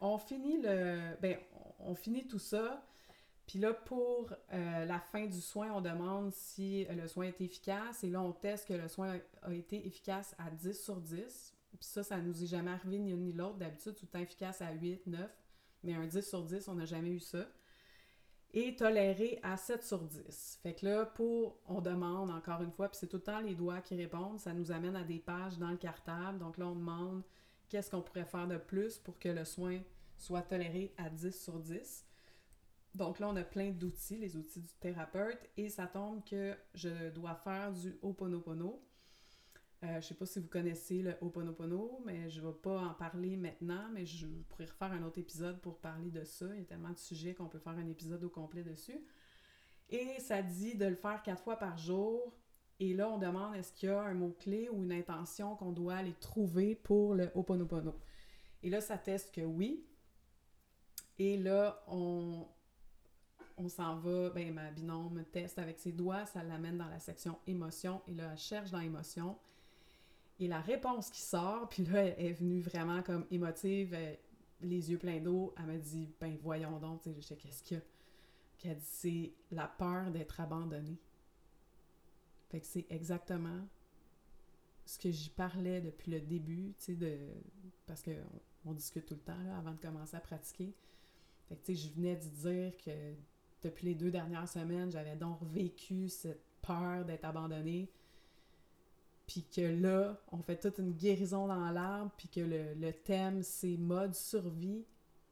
[0.00, 1.16] on finit le...
[1.20, 1.38] Ben,
[1.80, 2.86] on, finit tout ça.
[3.46, 8.04] Puis là, pour la fin du soin, on demande si le soin est efficace.
[8.04, 11.54] Et là, on teste que le soin a été efficace à 10 sur 10.
[11.70, 13.58] Puis ça, ça nous est jamais arrivé ni l'une ni l'autre.
[13.58, 15.30] D'habitude, tout temps efficace à 8, 9.
[15.82, 17.46] Mais un 10 sur 10, on n'a jamais eu ça.
[18.54, 20.60] Et toléré à 7 sur 10.
[20.62, 23.54] Fait que là, pour, on demande encore une fois, puis c'est tout le temps les
[23.54, 26.38] doigts qui répondent, ça nous amène à des pages dans le cartable.
[26.38, 27.22] Donc là, on demande
[27.68, 29.80] qu'est-ce qu'on pourrait faire de plus pour que le soin
[30.16, 32.06] soit toléré à 10 sur 10.
[32.94, 37.10] Donc là, on a plein d'outils, les outils du thérapeute, et ça tombe que je
[37.10, 38.82] dois faire du Ho'oponopono.
[39.84, 42.80] Euh, je ne sais pas si vous connaissez le Ho'oponopono, mais je ne vais pas
[42.80, 46.46] en parler maintenant, mais je pourrais refaire un autre épisode pour parler de ça.
[46.52, 49.00] Il y a tellement de sujets qu'on peut faire un épisode au complet dessus.
[49.90, 52.34] Et ça dit de le faire quatre fois par jour.
[52.80, 55.94] Et là, on demande est-ce qu'il y a un mot-clé ou une intention qu'on doit
[55.94, 57.94] aller trouver pour le Ho'oponopono.
[58.64, 59.86] Et là, ça teste que oui.
[61.20, 62.46] Et là, on,
[63.56, 67.38] on s'en va, ben ma binôme teste avec ses doigts, ça l'amène dans la section
[67.46, 68.02] émotion.
[68.08, 69.36] Et là, elle cherche dans émotion.
[70.40, 74.14] Et la réponse qui sort, puis là, elle est venue vraiment comme émotive, euh,
[74.60, 75.54] les yeux pleins d'eau.
[75.58, 77.82] Elle m'a dit, ben voyons donc, tu sais, qu'est-ce qu'il y a?
[78.56, 80.98] Puis elle dit, c'est la peur d'être abandonnée.
[82.50, 83.66] Fait que c'est exactement
[84.84, 87.18] ce que j'y parlais depuis le début, tu sais, de...
[87.86, 88.12] parce qu'on
[88.64, 90.74] on discute tout le temps, là, avant de commencer à pratiquer.
[91.48, 93.14] Fait que, tu sais, je venais de dire que
[93.62, 97.90] depuis les deux dernières semaines, j'avais donc vécu cette peur d'être abandonnée
[99.28, 103.76] puis que là, on fait toute une guérison dans l'arbre, puis que le, thème, c'est
[103.76, 104.86] mode survie,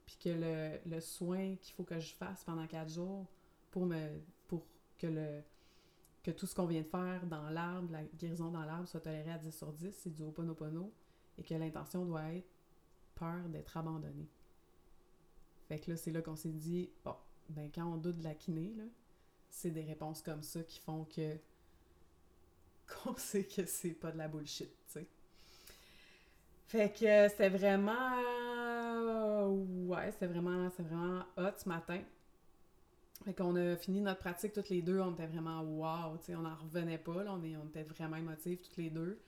[0.05, 3.25] puis que le, le soin qu'il faut que je fasse pendant quatre jours
[3.71, 3.97] pour me
[4.47, 4.63] pour
[4.99, 5.41] que le
[6.21, 9.31] que tout ce qu'on vient de faire dans l'arbre, la guérison dans l'arbre, soit toléré
[9.31, 10.93] à 10 sur 10, c'est du Ho'oponopono,
[11.39, 12.49] et que l'intention doit être
[13.15, 14.27] peur d'être abandonné.
[15.67, 17.15] Fait que là, c'est là qu'on s'est dit, bon,
[17.49, 18.75] ben quand on doute de la kiné,
[19.49, 21.37] c'est des réponses comme ça qui font que
[22.87, 25.07] qu'on sait que c'est pas de la bullshit, tu sais.
[26.67, 28.17] Fait que c'était vraiment...
[29.87, 32.01] ouais, c'était vraiment, vraiment hot ce matin.
[33.23, 36.35] Fait qu'on a fini notre pratique toutes les deux, on était vraiment wow, tu sais,
[36.35, 39.19] on n'en revenait pas, là, on était vraiment émotifs toutes les deux.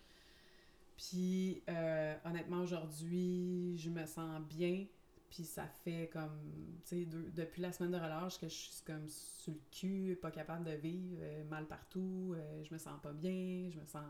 [0.99, 4.85] Puis euh, honnêtement, aujourd'hui, je me sens bien,
[5.29, 6.39] puis ça fait comme,
[6.85, 10.31] tu sais, depuis la semaine de relâche que je suis comme sur le cul, pas
[10.31, 14.05] capable de vivre, euh, mal partout, euh, je me sens pas bien, je me sens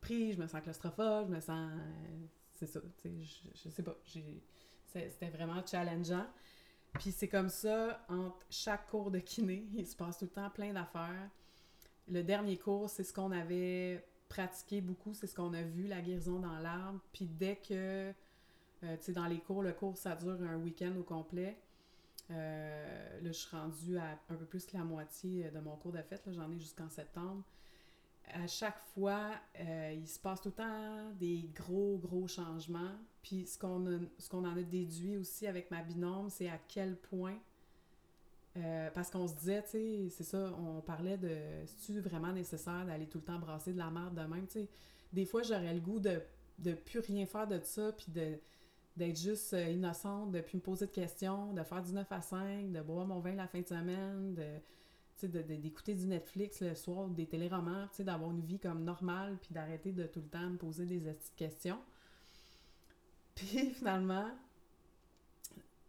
[0.00, 1.72] pris, je me sens claustrophobe, je me sens...
[2.54, 3.96] c'est ça, tu sais, je, je, sais pas,
[4.92, 6.26] c'était vraiment challengeant.
[6.94, 10.50] Puis c'est comme ça, entre chaque cours de kiné, il se passe tout le temps
[10.50, 11.30] plein d'affaires.
[12.08, 16.00] Le dernier cours, c'est ce qu'on avait pratiqué beaucoup, c'est ce qu'on a vu, la
[16.00, 17.00] guérison dans l'arbre.
[17.12, 18.12] Puis dès que,
[18.84, 21.56] euh, tu sais, dans les cours, le cours, ça dure un week-end au complet.
[22.30, 25.92] Euh, là, je suis rendue à un peu plus que la moitié de mon cours
[25.92, 26.22] de fête.
[26.32, 27.44] J'en ai jusqu'en septembre
[28.32, 32.92] à chaque fois, euh, il se passe tout le temps des gros, gros changements.
[33.22, 37.38] Puis ce qu'on, en a déduit aussi avec ma binôme, c'est à quel point.
[38.56, 41.36] Euh, parce qu'on se disait, tu sais, c'est ça, on parlait de.
[41.66, 44.66] C'est-tu vraiment nécessaire d'aller tout le temps brasser de la merde de même, tu?
[45.12, 46.20] Des fois, j'aurais le goût de
[46.64, 48.38] ne plus rien faire de ça, puis de,
[48.96, 52.20] d'être juste euh, innocente, de plus me poser de questions, de faire du 9 à
[52.20, 54.44] 5, de boire mon vin la fin de semaine, de
[55.22, 60.06] d'écouter du Netflix le soir, des téléromans, d'avoir une vie comme normale, puis d'arrêter de
[60.06, 61.00] tout le temps me poser des
[61.36, 61.80] questions.
[63.34, 64.30] Puis finalement,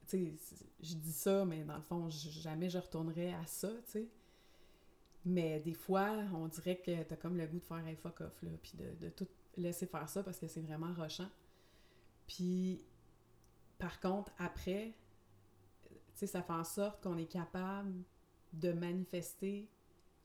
[0.08, 3.92] tu sais, je dis ça, mais dans le fond, jamais je retournerai à ça, tu
[3.92, 4.08] sais.
[5.26, 8.42] Mais des fois, on dirait que t'as comme le goût de faire un fuck off,
[8.44, 11.30] là, puis de, de tout laisser faire ça parce que c'est vraiment rochant.
[12.28, 12.84] Puis,
[13.78, 14.94] par contre, après,
[16.14, 17.94] ça fait en sorte qu'on est capable
[18.54, 19.70] de manifester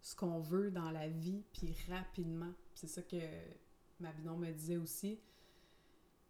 [0.02, 2.52] ce qu'on veut dans la vie, puis rapidement.
[2.74, 3.16] C'est ça que
[3.98, 5.18] ma binôme me disait aussi.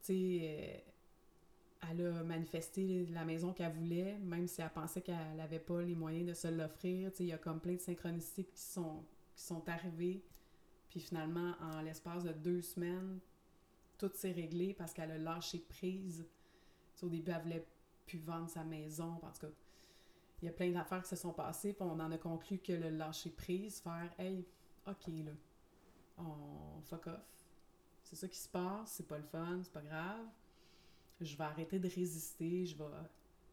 [0.08, 0.78] Euh,
[1.88, 5.94] elle a manifesté la maison qu'elle voulait, même si elle pensait qu'elle n'avait pas les
[5.94, 7.10] moyens de se l'offrir.
[7.20, 9.04] Il y a comme plein de synchronicités qui sont,
[9.34, 10.22] qui sont arrivées.
[10.90, 13.20] Puis finalement, en l'espace de deux semaines,
[13.98, 16.26] tout s'est réglé parce qu'elle a lâché prise.
[17.04, 17.66] Au début, elle voulait
[18.06, 19.18] plus vendre sa maison.
[19.22, 19.52] En tout cas,
[20.42, 22.72] il y a plein d'affaires qui se sont passées, puis on en a conclu que
[22.72, 24.46] le lâcher prise, faire Hey,
[24.86, 25.32] ok là,
[26.18, 27.46] on fuck off.
[28.02, 30.26] C'est ça qui se passe, c'est pas le fun, c'est pas grave.
[31.20, 32.84] Je vais arrêter de résister, je vais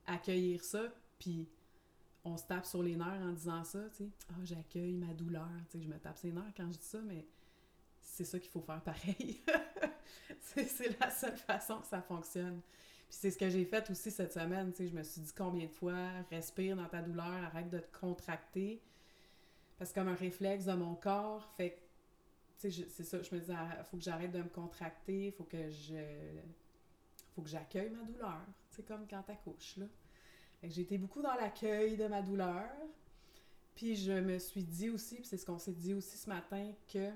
[0.05, 0.83] accueillir ça,
[1.19, 1.47] puis
[2.23, 4.09] on se tape sur les nerfs en disant ça, tu sais.
[4.29, 7.01] Ah, j'accueille ma douleur, tu sais, je me tape ses nerfs quand je dis ça,
[7.01, 7.27] mais
[8.01, 9.41] c'est ça qu'il faut faire pareil.
[10.39, 12.61] c'est la seule façon que ça fonctionne.
[13.07, 15.31] Puis c'est ce que j'ai fait aussi cette semaine, tu sais, je me suis dit
[15.35, 18.81] combien de fois, respire dans ta douleur, arrête de te contracter.
[19.77, 21.81] Parce que comme un réflexe de mon corps, fait
[22.59, 25.43] tu sais, c'est ça, je me disais, il faut que j'arrête de me contracter, faut
[25.43, 25.95] que je...
[27.35, 28.41] faut que j'accueille ma douleur,
[28.75, 29.85] tu comme quand t'accouches, là.
[30.59, 32.67] Fait que j'ai été beaucoup dans l'accueil de ma douleur.
[33.75, 36.71] Puis je me suis dit aussi, puis c'est ce qu'on s'est dit aussi ce matin,
[36.91, 37.11] que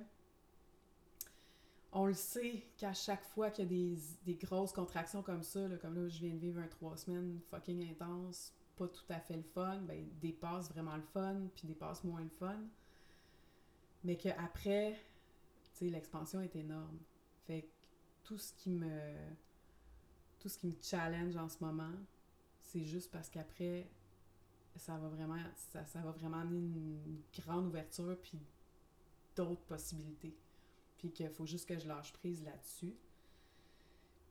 [1.93, 5.95] on le sait qu'à chaque fois qu'il y a des, grosses contractions comme ça, comme
[5.95, 9.43] là, je viens de vivre un trois semaines fucking intense, pas tout à fait le
[9.43, 12.59] fun, ben, des passes vraiment le fun, puis des moins le fun.
[14.03, 16.97] Mais qu'après, tu sais, l'expansion est énorme.
[17.45, 17.71] Fait que
[18.23, 19.13] tout ce qui me.
[20.39, 21.93] Tout ce qui me challenge en ce moment,
[22.63, 23.87] c'est juste parce qu'après,
[24.75, 25.37] ça va vraiment.
[25.55, 28.39] Ça, ça va vraiment amener une grande ouverture, puis
[29.35, 30.35] d'autres possibilités
[31.01, 32.95] puis qu'il faut juste que je lâche prise là-dessus,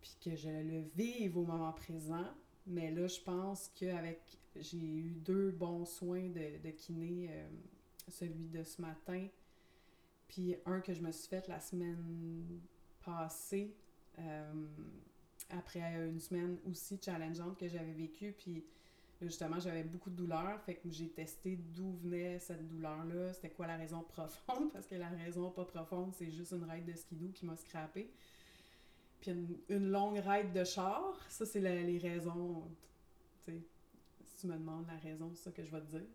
[0.01, 2.27] puis que je le vive au moment présent.
[2.67, 4.21] Mais là, je pense qu'avec.
[4.57, 7.49] J'ai eu deux bons soins de, de kiné, euh,
[8.09, 9.29] celui de ce matin,
[10.27, 12.61] puis un que je me suis fait la semaine
[13.05, 13.73] passée,
[14.19, 14.67] euh,
[15.51, 18.65] après une semaine aussi challengeante que j'avais vécue, puis
[19.23, 23.67] justement, j'avais beaucoup de douleur, fait que j'ai testé d'où venait cette douleur-là, c'était quoi
[23.67, 27.29] la raison profonde, parce que la raison pas profonde, c'est juste une ride de skidoo
[27.29, 28.11] qui m'a scrappé.
[29.21, 29.33] Puis
[29.69, 32.63] une, longue ride de char, ça, c'est les raisons,
[33.45, 33.61] tu sais,
[34.25, 36.07] si tu me demandes la raison, c'est ça que je vais te dire.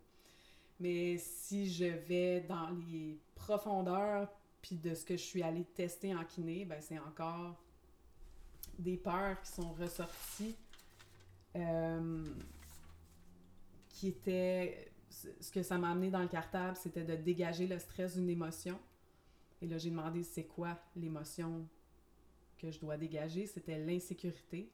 [0.80, 4.28] Mais si je vais dans les profondeurs,
[4.62, 7.56] puis de ce que je suis allée tester en kiné, ben c'est encore
[8.80, 10.56] des peurs qui sont ressorties
[11.56, 12.26] euh,
[13.96, 14.92] qui était.
[15.10, 18.78] Ce que ça m'a amené dans le cartable, c'était de dégager le stress d'une émotion.
[19.62, 21.66] Et là, j'ai demandé c'est quoi l'émotion
[22.58, 23.46] que je dois dégager?
[23.46, 24.70] C'était l'insécurité.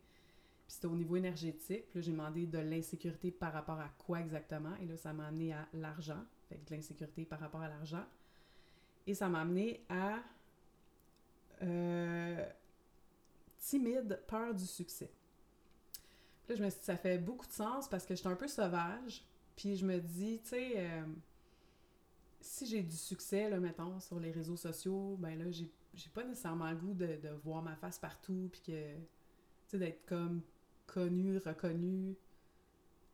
[0.65, 1.89] Puis c'était au niveau énergétique.
[1.89, 4.75] Puis là, j'ai demandé de l'insécurité par rapport à quoi exactement?
[4.81, 6.23] Et là, ça m'a amené à l'argent.
[6.49, 8.05] Fait que de l'insécurité par rapport à l'argent.
[9.05, 10.23] Et ça m'a amené à
[11.61, 12.49] euh,
[13.59, 15.11] timide, peur du succès.
[16.55, 19.23] Je me suis dit, ça fait beaucoup de sens parce que j'étais un peu sauvage.
[19.55, 21.03] Puis je me dis, tu sais, euh,
[22.39, 25.69] si j'ai du succès, là, mettons, sur les réseaux sociaux, ben là, j'ai,
[26.13, 29.01] pas nécessairement le goût de, de, voir ma face partout, puis que, tu
[29.67, 30.41] sais, d'être comme
[30.87, 32.15] connu, reconnu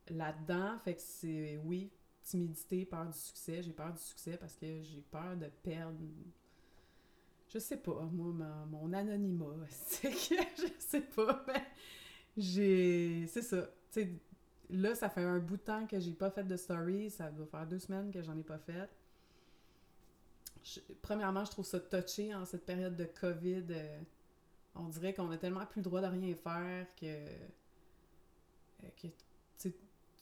[0.10, 0.78] là-dedans.
[0.80, 1.92] Fait que c'est, oui,
[2.24, 3.62] timidité, peur du succès.
[3.64, 6.00] J'ai peur du succès parce que j'ai peur de perdre.
[7.50, 8.34] Je sais pas, moi,
[8.70, 9.56] mon anonymat.
[9.70, 11.66] C'est que je sais pas, mais
[12.38, 13.28] j'ai.
[13.28, 13.70] C'est ça.
[13.92, 14.10] Tu sais,
[14.70, 17.10] là, ça fait un bout de temps que j'ai pas fait de story.
[17.10, 18.90] Ça doit faire deux semaines que j'en ai pas fait.
[21.02, 23.66] Premièrement, je trouve ça touché en cette période de COVID.
[23.70, 24.00] Euh,
[24.76, 27.06] on dirait qu'on a tellement plus le droit de rien faire que.
[27.06, 27.48] Euh,
[29.02, 29.08] que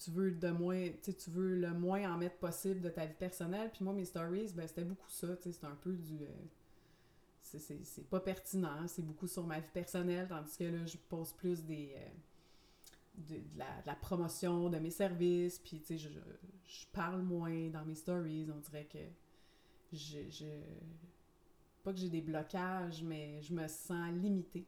[0.04, 3.72] tu veux de moins, tu veux le moins en mettre possible de ta vie personnelle.
[3.74, 6.16] Puis moi, mes stories, ben, c'était beaucoup ça, c'est un peu du...
[6.16, 6.28] Euh,
[7.46, 11.64] c'est pas pertinent, c'est beaucoup sur ma vie personnelle, tandis que là, je pose plus
[11.64, 11.94] des...
[11.96, 12.10] Euh,
[13.18, 17.96] de, la, promotion de mes services, puis tu sais, je, je, parle moins dans mes
[17.96, 19.00] stories, on dirait que
[19.94, 20.20] je...
[20.30, 20.46] je
[21.84, 24.66] pas que j'ai des blocages, mais je me sens limitée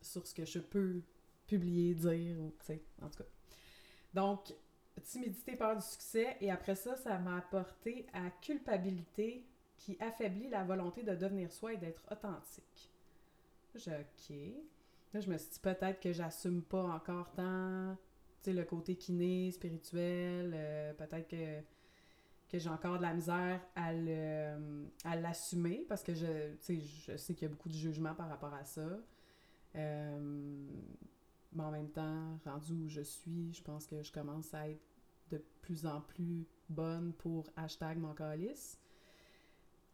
[0.00, 1.02] sur ce que je peux
[1.46, 3.28] publier, dire, ou, tu sais, en tout cas.
[4.14, 4.54] Donc,
[5.02, 9.44] timidité, peur du succès, et après ça, ça m'a apporté à culpabilité
[9.80, 12.92] qui affaiblit la volonté de devenir soi et d'être authentique.
[13.74, 14.36] J'ai OK.
[15.12, 17.96] Là, je me suis dit peut-être que j'assume pas encore tant,
[18.46, 21.60] le côté kiné, spirituel, euh, peut-être que,
[22.48, 23.92] que j'ai encore de la misère à,
[25.16, 28.64] l'assumer parce que je, je sais qu'il y a beaucoup de jugement par rapport à
[28.64, 28.86] ça.
[29.76, 30.68] Euh,
[31.52, 34.82] mais en même temps, rendu où je suis, je pense que je commence à être
[35.30, 38.78] de plus en plus bonne pour hashtag mon calice.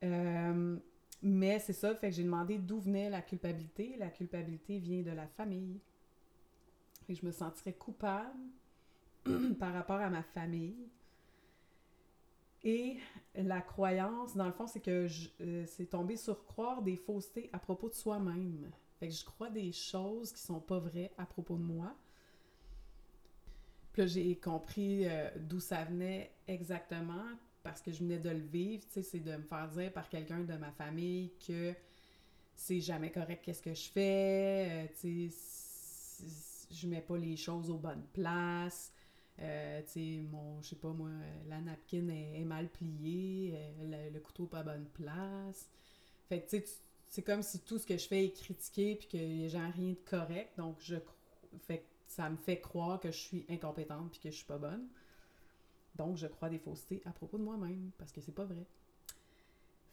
[0.05, 0.77] Euh,
[1.23, 3.97] mais c'est ça, fait que j'ai demandé d'où venait la culpabilité.
[3.99, 5.81] La culpabilité vient de la famille.
[7.09, 8.39] Et je me sentirais coupable
[9.59, 10.89] par rapport à ma famille.
[12.65, 12.99] Et
[13.35, 15.07] la croyance, dans le fond, c'est que
[15.41, 18.71] euh, c'est tombé sur croire des faussetés à propos de soi-même.
[18.99, 21.95] Fait que je crois des choses qui sont pas vraies à propos de moi.
[23.93, 27.25] Puis là, j'ai compris euh, d'où ça venait exactement
[27.67, 28.85] parce que je venais de le vivre.
[28.89, 31.75] C'est de me faire dire par quelqu'un de ma famille que
[32.55, 34.69] c'est jamais correct qu'est-ce que je fais.
[34.71, 36.25] Euh, tu sais,
[36.71, 38.93] je mets pas les choses aux bonnes places.
[39.41, 39.83] Euh,
[40.31, 41.11] mon, je sais pas moi,
[41.49, 45.69] la napkin est, mal pliée, le, le, couteau pas à bonne place.
[46.29, 46.57] Fait que
[47.09, 49.91] c'est comme si tout ce que je fais est critiqué puis qu'il n'y a rien
[49.91, 50.57] de correct.
[50.57, 50.97] Donc, je
[51.67, 54.87] fait, ça me fait croire que je suis incompétente puis que je suis pas bonne.
[55.97, 58.67] Donc, je crois des faussetés à propos de moi-même parce que c'est pas vrai.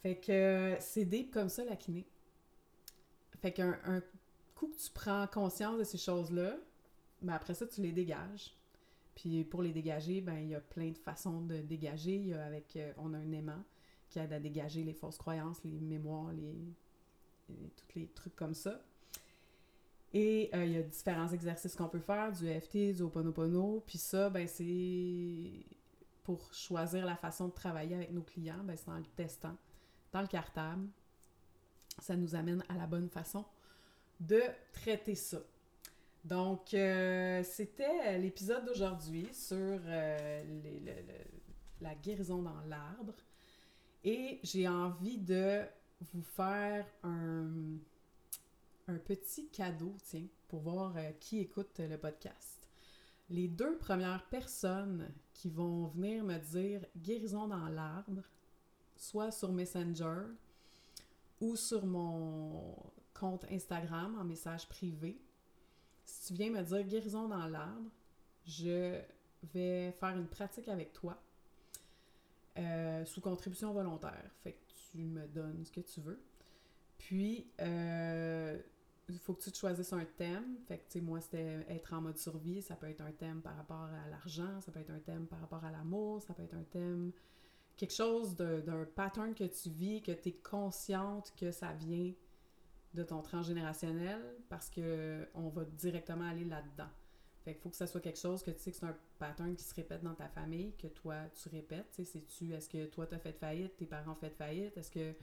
[0.02, 2.06] Fait que c'est deep comme ça, la kiné.
[3.42, 4.02] Fait qu'un un
[4.56, 6.58] coup que tu prends conscience de ces choses-là,
[7.22, 8.54] ben après ça, tu les dégages.
[9.16, 12.16] Puis pour les dégager, ben il y a plein de façons de dégager.
[12.16, 13.64] Il y a avec, euh, on a un aimant
[14.10, 16.54] qui aide à dégager les fausses croyances, les mémoires, les
[17.48, 18.82] tous les trucs comme ça.
[20.14, 23.84] Et euh, il y a différents exercices qu'on peut faire, du FT, du Oponopono.
[23.86, 25.66] Puis ça, ben c'est
[26.24, 29.58] pour choisir la façon de travailler avec nos clients, ben c'est en le testant,
[30.12, 30.88] dans le cartable.
[32.00, 33.46] Ça nous amène à la bonne façon
[34.20, 35.40] de traiter ça.
[36.24, 40.44] Donc, euh, c'était l'épisode d'aujourd'hui sur euh,
[41.82, 43.14] la guérison dans l'arbre.
[44.06, 45.64] Et j'ai envie de
[46.14, 47.78] vous faire un,
[48.88, 52.68] un petit cadeau, tiens, pour voir euh, qui écoute le podcast.
[53.30, 58.22] Les deux premières personnes qui vont venir me dire guérison dans l'arbre,
[58.96, 60.24] soit sur Messenger
[61.42, 62.76] ou sur mon
[63.14, 65.20] compte Instagram en message privé,
[66.06, 67.90] si tu viens me dire guérison dans l'arbre,
[68.46, 69.02] je
[69.54, 71.22] vais faire une pratique avec toi
[72.58, 74.32] euh, sous contribution volontaire.
[74.44, 74.58] Fait
[74.92, 76.22] tu me donnes ce que tu veux.
[76.98, 78.60] Puis, euh,
[79.20, 80.58] faut que tu te choisisses un thème.
[80.68, 82.62] Fait que, tu sais, moi, c'était être en mode survie.
[82.62, 85.40] Ça peut être un thème par rapport à l'argent, ça peut être un thème par
[85.40, 87.12] rapport à l'amour, ça peut être un thème,
[87.76, 92.14] quelque chose d'un pattern que tu vis, que tu es consciente que ça vient
[92.94, 96.90] de ton transgénérationnel parce que on va directement aller là-dedans.
[97.44, 99.54] Fait qu'il faut que ça soit quelque chose que tu sais que c'est un pattern
[99.56, 101.90] qui se répète dans ta famille, que toi, tu répètes.
[101.94, 104.78] Tu sais, c'est-tu, est-ce que toi, t'as fait faillite, tes parents ont fait faillite?
[104.78, 105.14] Est-ce que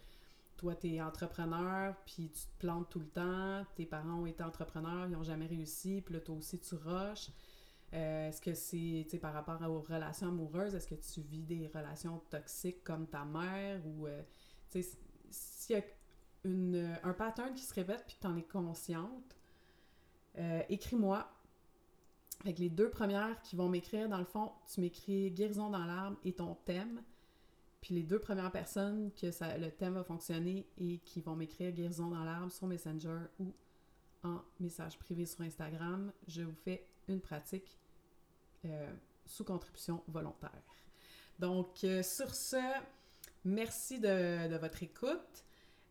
[0.61, 5.07] toi, t'es entrepreneur, puis tu te plantes tout le temps, tes parents ont été entrepreneurs,
[5.09, 7.31] ils n'ont jamais réussi, puis là, toi aussi, tu rushes.
[7.95, 11.71] Euh, est-ce que c'est, tu par rapport aux relations amoureuses, est-ce que tu vis des
[11.75, 14.23] relations toxiques comme ta mère ou, euh,
[14.71, 14.85] tu
[15.31, 19.37] s'il y a un pattern qui se répète puis que tu en es consciente,
[20.39, 21.27] euh, écris-moi.
[22.43, 26.19] Avec les deux premières qui vont m'écrire, dans le fond, tu m'écris guérison dans l'arbre
[26.25, 27.03] et ton thème.
[27.81, 31.72] Puis les deux premières personnes que ça, le thème va fonctionner et qui vont m'écrire
[31.72, 33.55] guérison dans l'arbre sur Messenger ou
[34.22, 37.78] en message privé sur Instagram, je vous fais une pratique
[38.66, 38.93] euh,
[39.24, 40.62] sous contribution volontaire.
[41.39, 42.61] Donc, euh, sur ce,
[43.45, 45.45] merci de, votre écoute.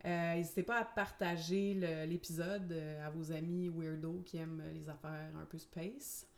[0.06, 1.74] Euh, n'hésitez pas à partager
[2.06, 2.72] l'épisode
[3.04, 6.29] à vos amis weirdo qui aiment les affaires un peu space.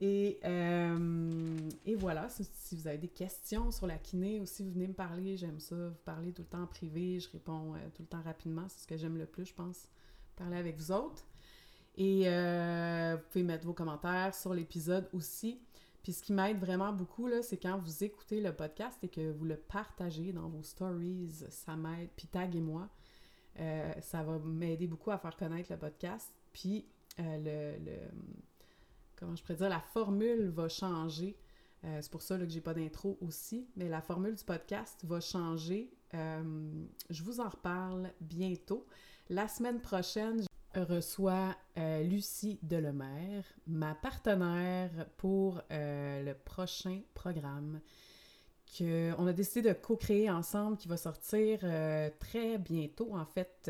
[0.00, 0.40] Et,
[1.84, 4.94] et voilà, si, vous avez des questions sur la kiné ou si vous venez me
[4.94, 8.22] parler, j'aime ça, vous parlez tout le temps en privé, je réponds tout le temps
[8.22, 9.88] rapidement, c'est ce que j'aime le plus, je pense,
[10.36, 11.26] parler avec vous autres.
[11.98, 15.60] Et vous pouvez mettre vos commentaires sur l'épisode aussi.
[16.02, 19.32] Puis ce qui m'aide vraiment beaucoup, là, c'est quand vous écoutez le podcast et que
[19.32, 22.08] vous le partagez dans vos stories, ça m'aide.
[22.16, 22.88] Puis taguez-moi.
[23.58, 26.32] Euh, ça va m'aider beaucoup à faire connaître le podcast.
[26.52, 26.86] Puis
[27.18, 27.98] euh, le,
[29.20, 29.68] Comment je pourrais dire?
[29.68, 31.36] La formule va changer.
[31.84, 33.68] Euh, c'est pour ça que j'ai pas d'intro aussi.
[33.76, 35.92] Mais la formule du podcast va changer.
[36.12, 38.86] je vous en reparle bientôt.
[39.28, 40.44] La semaine prochaine,
[40.78, 47.80] reçoit euh, Lucie Delemaire, ma partenaire pour euh, le prochain programme
[48.78, 53.16] qu'on a décidé de co-créer ensemble qui va sortir euh, très bientôt.
[53.16, 53.68] En fait,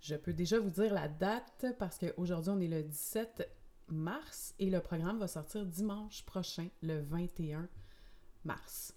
[0.00, 3.48] je peux déjà vous dire la date parce qu'aujourd'hui on est le 17
[3.90, 7.68] mars et le programme va sortir dimanche prochain, le 21
[8.44, 8.94] mars.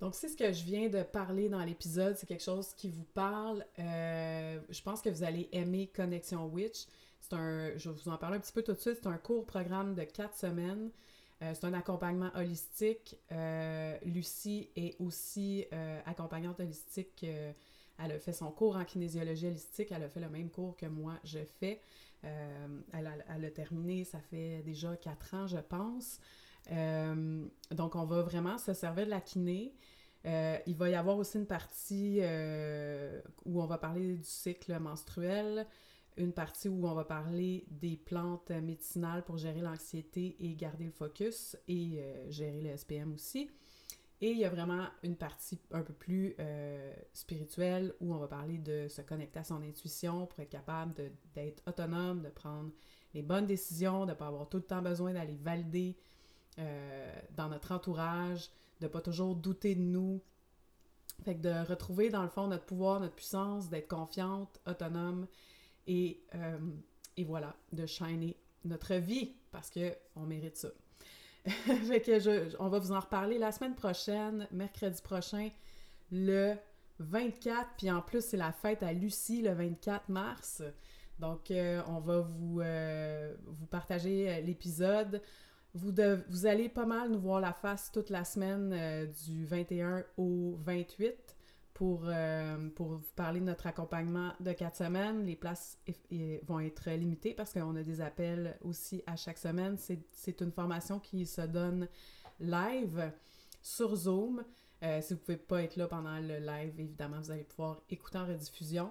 [0.00, 3.06] Donc, c'est ce que je viens de parler dans l'épisode, c'est quelque chose qui vous
[3.14, 3.64] parle.
[3.80, 6.86] Euh, je pense que vous allez aimer Connexion Witch.
[7.20, 9.44] C'est un, je vous en parler un petit peu tout de suite, c'est un court
[9.44, 10.90] programme de quatre semaines.
[11.42, 13.16] Euh, c'est un accompagnement holistique.
[13.32, 15.66] Euh, Lucie est aussi
[16.06, 17.24] accompagnante holistique.
[17.98, 19.88] elle a fait son cours en kinésiologie holistique.
[19.90, 21.80] Elle a fait le même cours que moi je fais.
[22.22, 26.20] Elle a, elle, a, terminé, ça fait déjà quatre ans, je pense.
[26.72, 29.74] Euh, donc, on va vraiment se servir de la kiné.
[30.26, 34.78] Euh, il va y avoir aussi une partie euh, où on va parler du cycle
[34.78, 35.66] menstruel,
[36.16, 40.90] une partie où on va parler des plantes médicinales pour gérer l'anxiété et garder le
[40.90, 43.48] focus et gérer le SPM aussi.
[44.20, 46.34] Et il y a vraiment une partie un peu plus
[47.12, 50.92] spirituelle où on va parler de se connecter à son intuition pour être capable
[51.34, 52.70] d'être autonome, de prendre
[53.14, 55.96] les bonnes décisions, de ne pas avoir tout le temps besoin d'aller valider
[56.58, 58.50] euh, dans notre entourage,
[58.80, 60.20] de pas toujours douter de nous.
[61.24, 65.26] Fait que de retrouver dans le fond notre pouvoir, notre puissance, d'être confiante, autonome
[65.86, 66.58] et, euh,
[67.16, 70.68] et voilà, de shiner notre vie parce que on mérite ça.
[72.04, 75.50] que je, on va vous en reparler la semaine prochaine, mercredi prochain,
[76.10, 76.54] le
[76.98, 80.62] 24, puis en plus c'est la fête à Lucie le 24 mars.
[81.18, 82.60] Donc euh, on va vous,
[83.46, 85.20] vous partager l'épisode.
[85.74, 85.92] Vous,
[86.28, 90.56] vous allez pas mal nous voir la face toute la semaine euh, du 21 au
[90.64, 91.27] 28
[91.78, 95.24] pour, euh, pour vous parler de notre accompagnement de quatre semaines.
[95.24, 95.78] Les places
[96.42, 99.76] vont être limitées parce qu'on a des appels aussi à chaque semaine.
[100.10, 101.86] C'est une formation qui se donne
[102.40, 103.12] live
[103.62, 104.42] sur Zoom.
[104.82, 107.80] Euh, si vous ne pouvez pas être là pendant le live, évidemment, vous allez pouvoir
[107.88, 108.90] écouter en rediffusion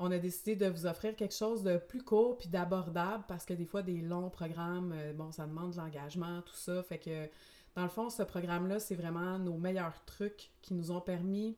[0.00, 3.54] on a décidé de vous offrir quelque chose de plus court puis d'abordable parce que
[3.54, 6.82] des fois, des longs programmes, euh, bon, ça demande de l'engagement, tout ça.
[6.82, 7.30] Fait que,
[7.76, 11.56] dans le fond, ce programme-là, c'est vraiment nos meilleurs trucs qui nous ont permis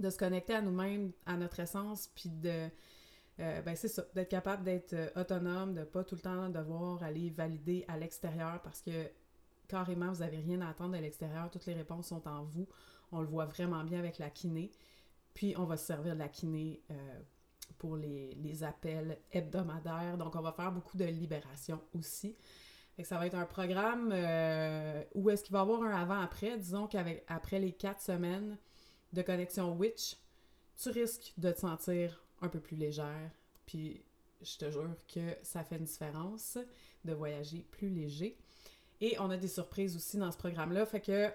[0.00, 2.68] de se connecter à nous-mêmes, à notre essence, puis de.
[3.40, 7.04] Euh, ben c'est ça, d'être capable d'être euh, autonome, de pas tout le temps devoir
[7.04, 8.90] aller valider à l'extérieur parce que
[9.68, 12.66] carrément, vous n'avez rien à attendre à l'extérieur, toutes les réponses sont en vous.
[13.12, 14.72] On le voit vraiment bien avec la kiné.
[15.34, 17.20] Puis, on va se servir de la kiné euh,
[17.78, 20.18] pour les, appels hebdomadaires.
[20.18, 22.34] Donc, on va faire beaucoup de libération aussi.
[22.96, 24.08] Et ça va être un programme
[25.14, 26.58] où est-ce qu'il va y avoir un avant-après.
[26.58, 28.58] Disons qu'après les quatre semaines
[29.12, 30.16] de connexion Witch,
[30.80, 33.30] tu risques de te sentir un peu plus légère.
[33.66, 34.02] Puis,
[34.42, 36.58] je te jure que ça fait une différence
[37.04, 38.38] de voyager plus léger.
[39.00, 40.86] Et on a des surprises aussi dans ce programme-là.
[40.86, 41.30] Fait que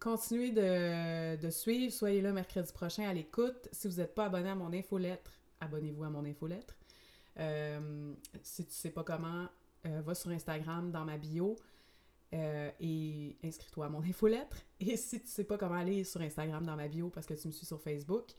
[0.00, 1.92] Continuez de, suivre.
[1.92, 3.68] Soyez là mercredi prochain à l'écoute.
[3.70, 6.74] Si vous n'êtes pas abonné à mon infolettre, abonnez-vous à mon infolettre.
[7.38, 9.46] Euh, si tu sais pas comment,
[9.84, 11.54] va sur Instagram dans ma bio
[12.32, 14.56] et inscris-toi à mon infolettre.
[14.78, 17.48] Et si tu sais pas comment aller sur Instagram dans ma bio parce que tu
[17.48, 18.30] me suis sur Facebook,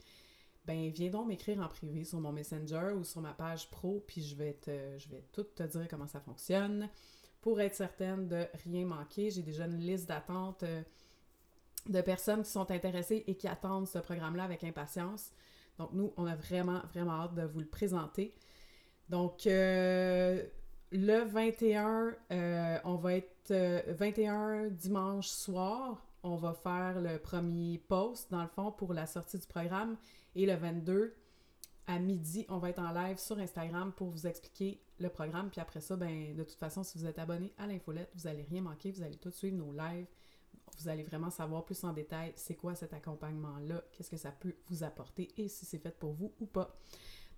[0.65, 4.21] ben viens donc m'écrire en privé sur mon Messenger ou sur ma page pro, puis
[4.21, 6.89] je vais, te, je vais tout te dire comment ça fonctionne
[7.41, 9.31] pour être certaine de rien manquer.
[9.31, 10.83] J'ai déjà une liste d'attente euh,
[11.87, 15.31] de personnes qui sont intéressées et qui attendent ce programme-là avec impatience.
[15.79, 18.35] Donc nous, on a vraiment, vraiment hâte de vous le présenter.
[19.09, 20.43] Donc euh,
[20.91, 28.29] le 21, euh, on va être 21 dimanche soir, on va faire le premier post
[28.31, 29.97] dans le fond pour la sortie du programme
[30.35, 31.15] et le 22,
[31.87, 35.49] à midi, on va être en live sur Instagram pour vous expliquer le programme.
[35.49, 38.43] Puis après ça, ben, de toute façon, si vous êtes abonné à l'infolette, vous n'allez
[38.43, 38.91] rien manquer.
[38.91, 40.05] Vous allez tout suivre nos lives.
[40.79, 44.55] Vous allez vraiment savoir plus en détail c'est quoi cet accompagnement-là, qu'est-ce que ça peut
[44.69, 46.77] vous apporter et si c'est fait pour vous ou pas.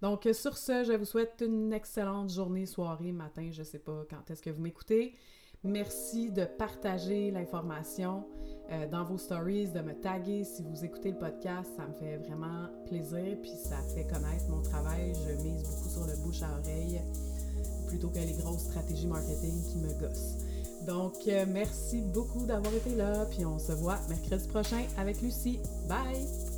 [0.01, 4.05] Donc, sur ce, je vous souhaite une excellente journée, soirée, matin, je ne sais pas
[4.09, 5.15] quand est-ce que vous m'écoutez.
[5.63, 8.25] Merci de partager l'information
[8.71, 11.69] euh, dans vos stories, de me taguer si vous écoutez le podcast.
[11.77, 15.13] Ça me fait vraiment plaisir, puis ça fait connaître mon travail.
[15.15, 17.01] Je mise beaucoup sur le bouche à oreille
[17.87, 20.37] plutôt que les grosses stratégies marketing qui me gossent.
[20.85, 25.59] Donc, euh, merci beaucoup d'avoir été là, puis on se voit mercredi prochain avec Lucie.
[25.87, 26.52] Bye!